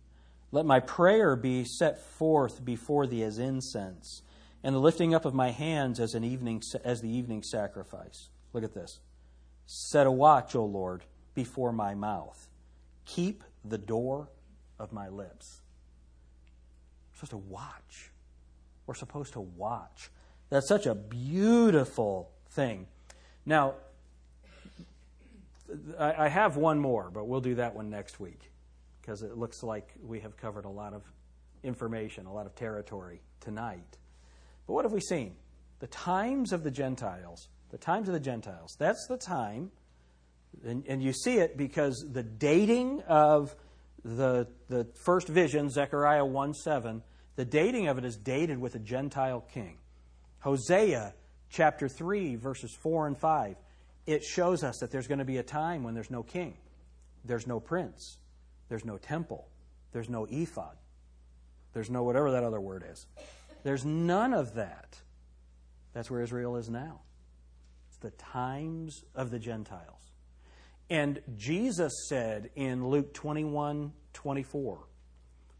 [0.52, 4.22] Let my prayer be set forth before thee as incense,
[4.64, 8.30] and the lifting up of my hands as an evening as the evening sacrifice.
[8.54, 9.00] Look at this.
[9.66, 12.48] Set a watch, O Lord, before my mouth.
[13.04, 14.30] Keep the door
[14.78, 15.60] of my lips.
[17.10, 18.11] I'm supposed to watch.
[18.86, 20.10] We're supposed to watch.
[20.50, 22.86] That's such a beautiful thing.
[23.46, 23.74] Now,
[25.98, 28.50] I have one more, but we'll do that one next week
[29.00, 31.02] because it looks like we have covered a lot of
[31.62, 33.98] information, a lot of territory tonight.
[34.66, 35.36] But what have we seen?
[35.80, 37.48] The times of the Gentiles.
[37.70, 38.76] The times of the Gentiles.
[38.78, 39.70] That's the time,
[40.64, 43.54] and, and you see it because the dating of
[44.04, 47.02] the, the first vision, Zechariah 1 7,
[47.36, 49.78] the dating of it is dated with a Gentile king.
[50.40, 51.14] Hosea
[51.50, 53.56] chapter 3, verses 4 and 5,
[54.06, 56.54] it shows us that there's going to be a time when there's no king,
[57.24, 58.18] there's no prince,
[58.68, 59.46] there's no temple,
[59.92, 60.76] there's no ephod,
[61.72, 63.06] there's no whatever that other word is.
[63.62, 64.98] There's none of that.
[65.92, 67.00] That's where Israel is now.
[67.88, 70.10] It's the times of the Gentiles.
[70.90, 74.78] And Jesus said in Luke 21 24,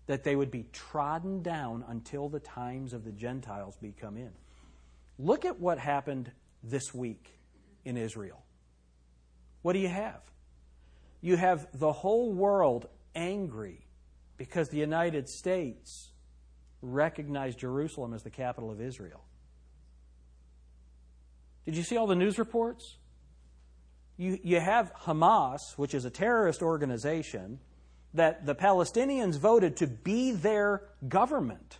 [0.06, 4.32] that they would be trodden down until the times of the Gentiles be come in.
[5.18, 6.32] Look at what happened
[6.62, 7.38] this week
[7.84, 8.42] in Israel.
[9.62, 10.20] What do you have?
[11.20, 13.86] You have the whole world angry
[14.36, 16.10] because the United States
[16.80, 19.22] recognized Jerusalem as the capital of Israel.
[21.64, 22.96] Did you see all the news reports?
[24.16, 27.60] You, you have Hamas, which is a terrorist organization
[28.14, 31.78] that the Palestinians voted to be their government.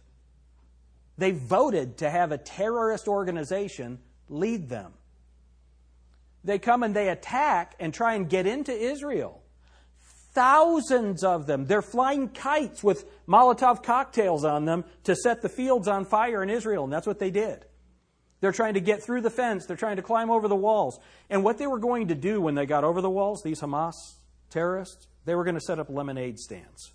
[1.19, 4.93] They voted to have a terrorist organization lead them.
[6.45, 9.43] They come and they attack and try and get into Israel.
[10.33, 11.67] Thousands of them.
[11.67, 16.49] They're flying kites with Molotov cocktails on them to set the fields on fire in
[16.49, 17.67] Israel, and that's what they did.
[18.41, 19.67] They're trying to get through the fence.
[19.67, 20.99] They're trying to climb over the walls.
[21.31, 23.95] And what they were going to do when they got over the walls, these Hamas
[24.53, 26.93] terrorists, they were going to set up lemonade stands.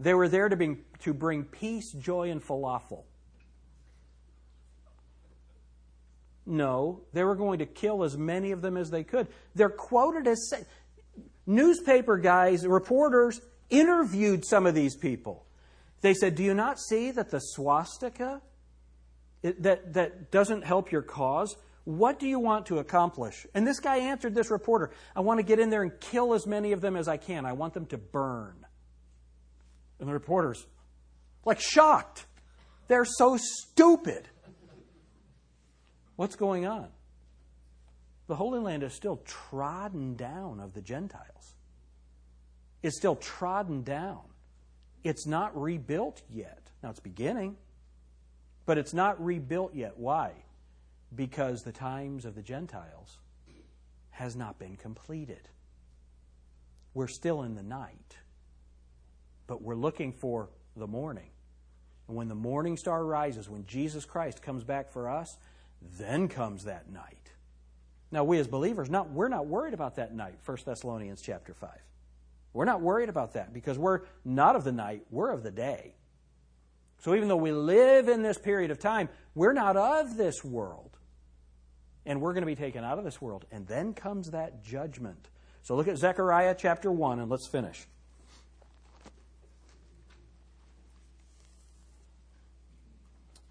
[0.00, 3.04] They were there to bring, to bring peace, joy, and falafel.
[6.46, 9.28] No, they were going to kill as many of them as they could.
[9.54, 10.66] They're quoted as saying,
[11.46, 15.46] newspaper guys, reporters interviewed some of these people.
[16.02, 18.42] They said, Do you not see that the swastika
[19.42, 21.56] it, that, that doesn't help your cause?
[21.84, 23.46] What do you want to accomplish?
[23.54, 26.46] And this guy answered this reporter I want to get in there and kill as
[26.46, 27.44] many of them as I can.
[27.44, 28.54] I want them to burn.
[30.00, 30.66] And the reporter's
[31.44, 32.26] like shocked.
[32.88, 34.28] They're so stupid.
[36.16, 36.88] What's going on?
[38.26, 41.54] The Holy Land is still trodden down of the Gentiles.
[42.82, 44.20] It's still trodden down.
[45.02, 46.70] It's not rebuilt yet.
[46.82, 47.56] Now it's beginning,
[48.64, 49.98] but it's not rebuilt yet.
[49.98, 50.32] Why?
[51.14, 53.18] Because the times of the Gentiles
[54.10, 55.48] has not been completed.
[56.94, 58.16] We're still in the night,
[59.46, 61.30] but we're looking for the morning.
[62.06, 65.36] And when the morning star rises, when Jesus Christ comes back for us,
[65.98, 67.32] then comes that night.
[68.10, 71.70] Now, we as believers, not, we're not worried about that night, 1 Thessalonians chapter 5.
[72.52, 75.96] We're not worried about that because we're not of the night, we're of the day.
[77.00, 80.93] So even though we live in this period of time, we're not of this world.
[82.06, 83.46] And we're going to be taken out of this world.
[83.50, 85.28] And then comes that judgment.
[85.62, 87.86] So look at Zechariah chapter 1 and let's finish.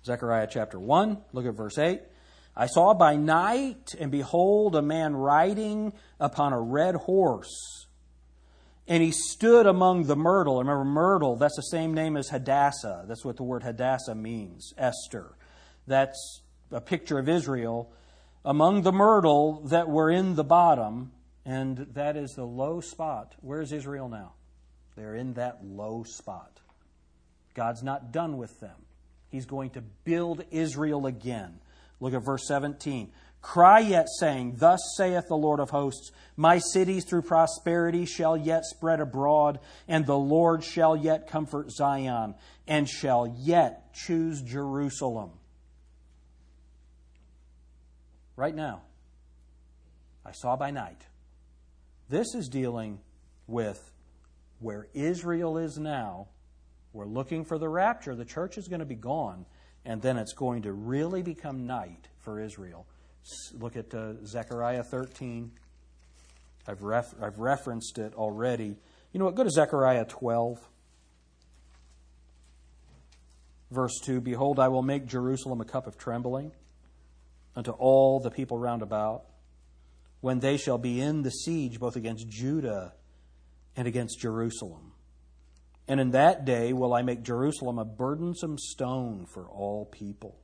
[0.05, 2.01] Zechariah chapter 1, look at verse 8.
[2.55, 7.87] I saw by night, and behold, a man riding upon a red horse.
[8.87, 10.59] And he stood among the myrtle.
[10.59, 13.05] Remember, myrtle, that's the same name as Hadassah.
[13.07, 15.37] That's what the word Hadassah means, Esther.
[15.87, 17.91] That's a picture of Israel.
[18.45, 21.11] Among the myrtle that were in the bottom,
[21.45, 23.35] and that is the low spot.
[23.41, 24.33] Where's Israel now?
[24.95, 26.59] They're in that low spot.
[27.53, 28.75] God's not done with them.
[29.29, 31.59] He's going to build Israel again.
[31.99, 33.11] Look at verse 17.
[33.41, 38.63] Cry yet, saying, Thus saith the Lord of hosts, My cities through prosperity shall yet
[38.63, 42.35] spread abroad, and the Lord shall yet comfort Zion,
[42.67, 45.31] and shall yet choose Jerusalem.
[48.35, 48.81] Right now,
[50.25, 51.05] I saw by night.
[52.09, 52.99] This is dealing
[53.47, 53.91] with
[54.59, 56.27] where Israel is now.
[56.93, 58.15] We're looking for the rapture.
[58.15, 59.45] The church is going to be gone,
[59.85, 62.87] and then it's going to really become night for Israel.
[63.53, 65.51] Look at uh, Zechariah 13.
[66.67, 68.75] I've, ref- I've referenced it already.
[69.11, 69.35] You know what?
[69.35, 70.59] Go to Zechariah 12.
[73.71, 76.51] Verse 2 Behold, I will make Jerusalem a cup of trembling
[77.55, 79.25] unto all the people round about,
[80.21, 82.93] when they shall be in the siege both against Judah
[83.75, 84.93] and against Jerusalem.
[85.87, 90.39] And in that day will I make Jerusalem a burdensome stone for all people.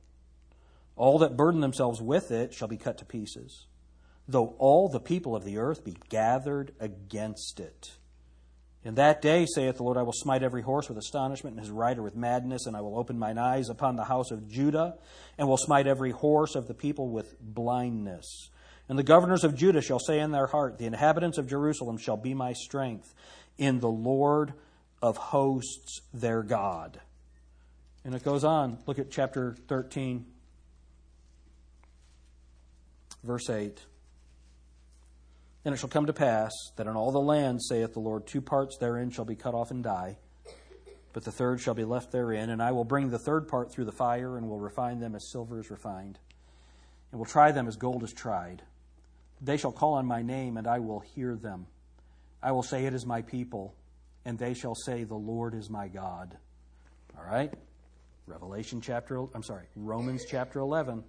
[0.96, 3.66] All that burden themselves with it shall be cut to pieces,
[4.28, 7.92] though all the people of the earth be gathered against it.
[8.82, 11.70] In that day, saith the Lord, I will smite every horse with astonishment, and his
[11.70, 14.96] rider with madness, and I will open mine eyes upon the house of Judah,
[15.36, 18.48] and will smite every horse of the people with blindness.
[18.88, 22.16] And the governors of Judah shall say in their heart, The inhabitants of Jerusalem shall
[22.16, 23.14] be my strength
[23.58, 24.54] in the Lord
[25.02, 27.00] of hosts their God.
[28.04, 28.78] And it goes on.
[28.86, 30.24] Look at chapter 13,
[33.22, 33.78] verse 8.
[35.64, 38.40] And it shall come to pass that in all the land, saith the Lord, two
[38.40, 40.16] parts therein shall be cut off and die,
[41.12, 42.50] but the third shall be left therein.
[42.50, 45.30] And I will bring the third part through the fire, and will refine them as
[45.30, 46.18] silver is refined,
[47.12, 48.62] and will try them as gold is tried.
[49.40, 51.66] They shall call on my name, and I will hear them.
[52.42, 53.74] I will say, It is my people
[54.24, 56.36] and they shall say, The Lord is my God.
[57.16, 57.52] All right?
[58.26, 61.02] Revelation chapter, I'm sorry, Romans chapter 11.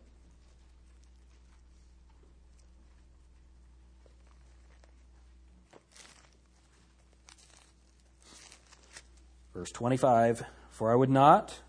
[9.62, 11.62] Verse 25 For I would not,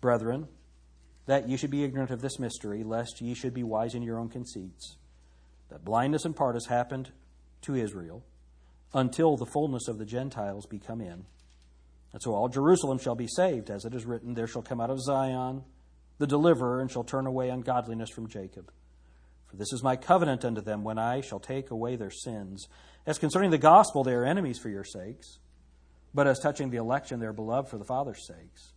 [0.00, 0.48] brethren,
[1.26, 4.18] that ye should be ignorant of this mystery, lest ye should be wise in your
[4.18, 4.96] own conceits,
[5.68, 7.12] that blindness in part has happened
[7.60, 8.24] to Israel
[8.92, 11.24] until the fullness of the Gentiles be come in.
[12.12, 14.90] And so all Jerusalem shall be saved, as it is written, There shall come out
[14.90, 15.62] of Zion
[16.18, 18.72] the deliverer, and shall turn away ungodliness from Jacob.
[19.46, 22.66] For this is my covenant unto them, when I shall take away their sins.
[23.06, 25.38] As concerning the gospel, they are enemies for your sakes.
[26.16, 28.72] But as touching the election, they are beloved for the Father's sakes.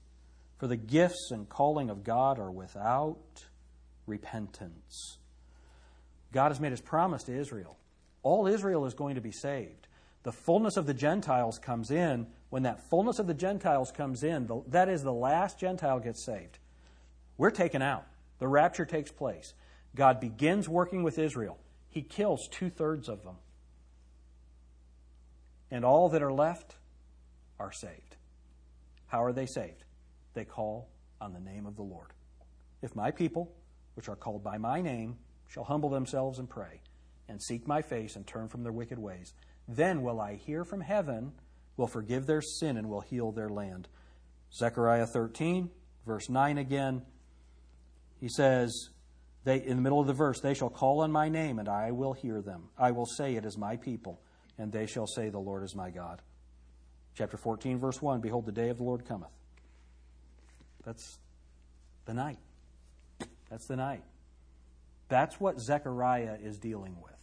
[0.59, 3.45] For the gifts and calling of God are without
[4.05, 5.17] repentance.
[6.31, 7.77] God has made his promise to Israel.
[8.21, 9.87] All Israel is going to be saved
[10.23, 14.47] the fullness of the Gentiles comes in, when that fullness of the Gentiles comes in,
[14.47, 16.57] the, that is, the last Gentile gets saved.
[17.37, 18.05] We're taken out.
[18.39, 19.53] The rapture takes place.
[19.95, 21.57] God begins working with Israel.
[21.89, 23.35] He kills two thirds of them.
[25.71, 26.75] And all that are left
[27.59, 28.15] are saved.
[29.07, 29.83] How are they saved?
[30.33, 32.13] they call on the name of the Lord.
[32.81, 33.51] If my people,
[33.95, 35.17] which are called by my name,
[35.47, 36.81] shall humble themselves and pray,
[37.27, 39.33] and seek my face and turn from their wicked ways,
[39.67, 41.33] then will I hear from heaven,
[41.77, 43.87] will forgive their sin, and will heal their land.
[44.53, 45.69] Zechariah 13,
[46.05, 47.01] verse 9 again.
[48.19, 48.89] He says,
[49.43, 51.91] they, in the middle of the verse, they shall call on my name, and I
[51.91, 52.69] will hear them.
[52.77, 54.21] I will say, It is my people,
[54.57, 56.21] and they shall say, The Lord is my God.
[57.15, 59.29] Chapter 14, verse 1 Behold, the day of the Lord cometh.
[60.85, 61.19] That's
[62.05, 62.39] the night.
[63.49, 64.03] That's the night.
[65.09, 67.13] That's what Zechariah is dealing with.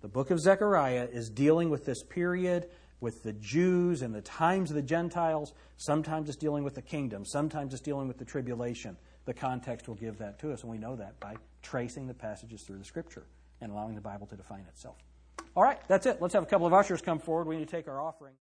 [0.00, 2.68] The book of Zechariah is dealing with this period
[3.00, 5.54] with the Jews and the times of the Gentiles.
[5.76, 8.96] Sometimes it's dealing with the kingdom, sometimes it's dealing with the tribulation.
[9.24, 12.62] The context will give that to us, and we know that by tracing the passages
[12.62, 13.24] through the Scripture
[13.60, 14.96] and allowing the Bible to define itself.
[15.54, 16.22] All right, that's it.
[16.22, 17.46] Let's have a couple of ushers come forward.
[17.46, 18.32] We need to take our offering.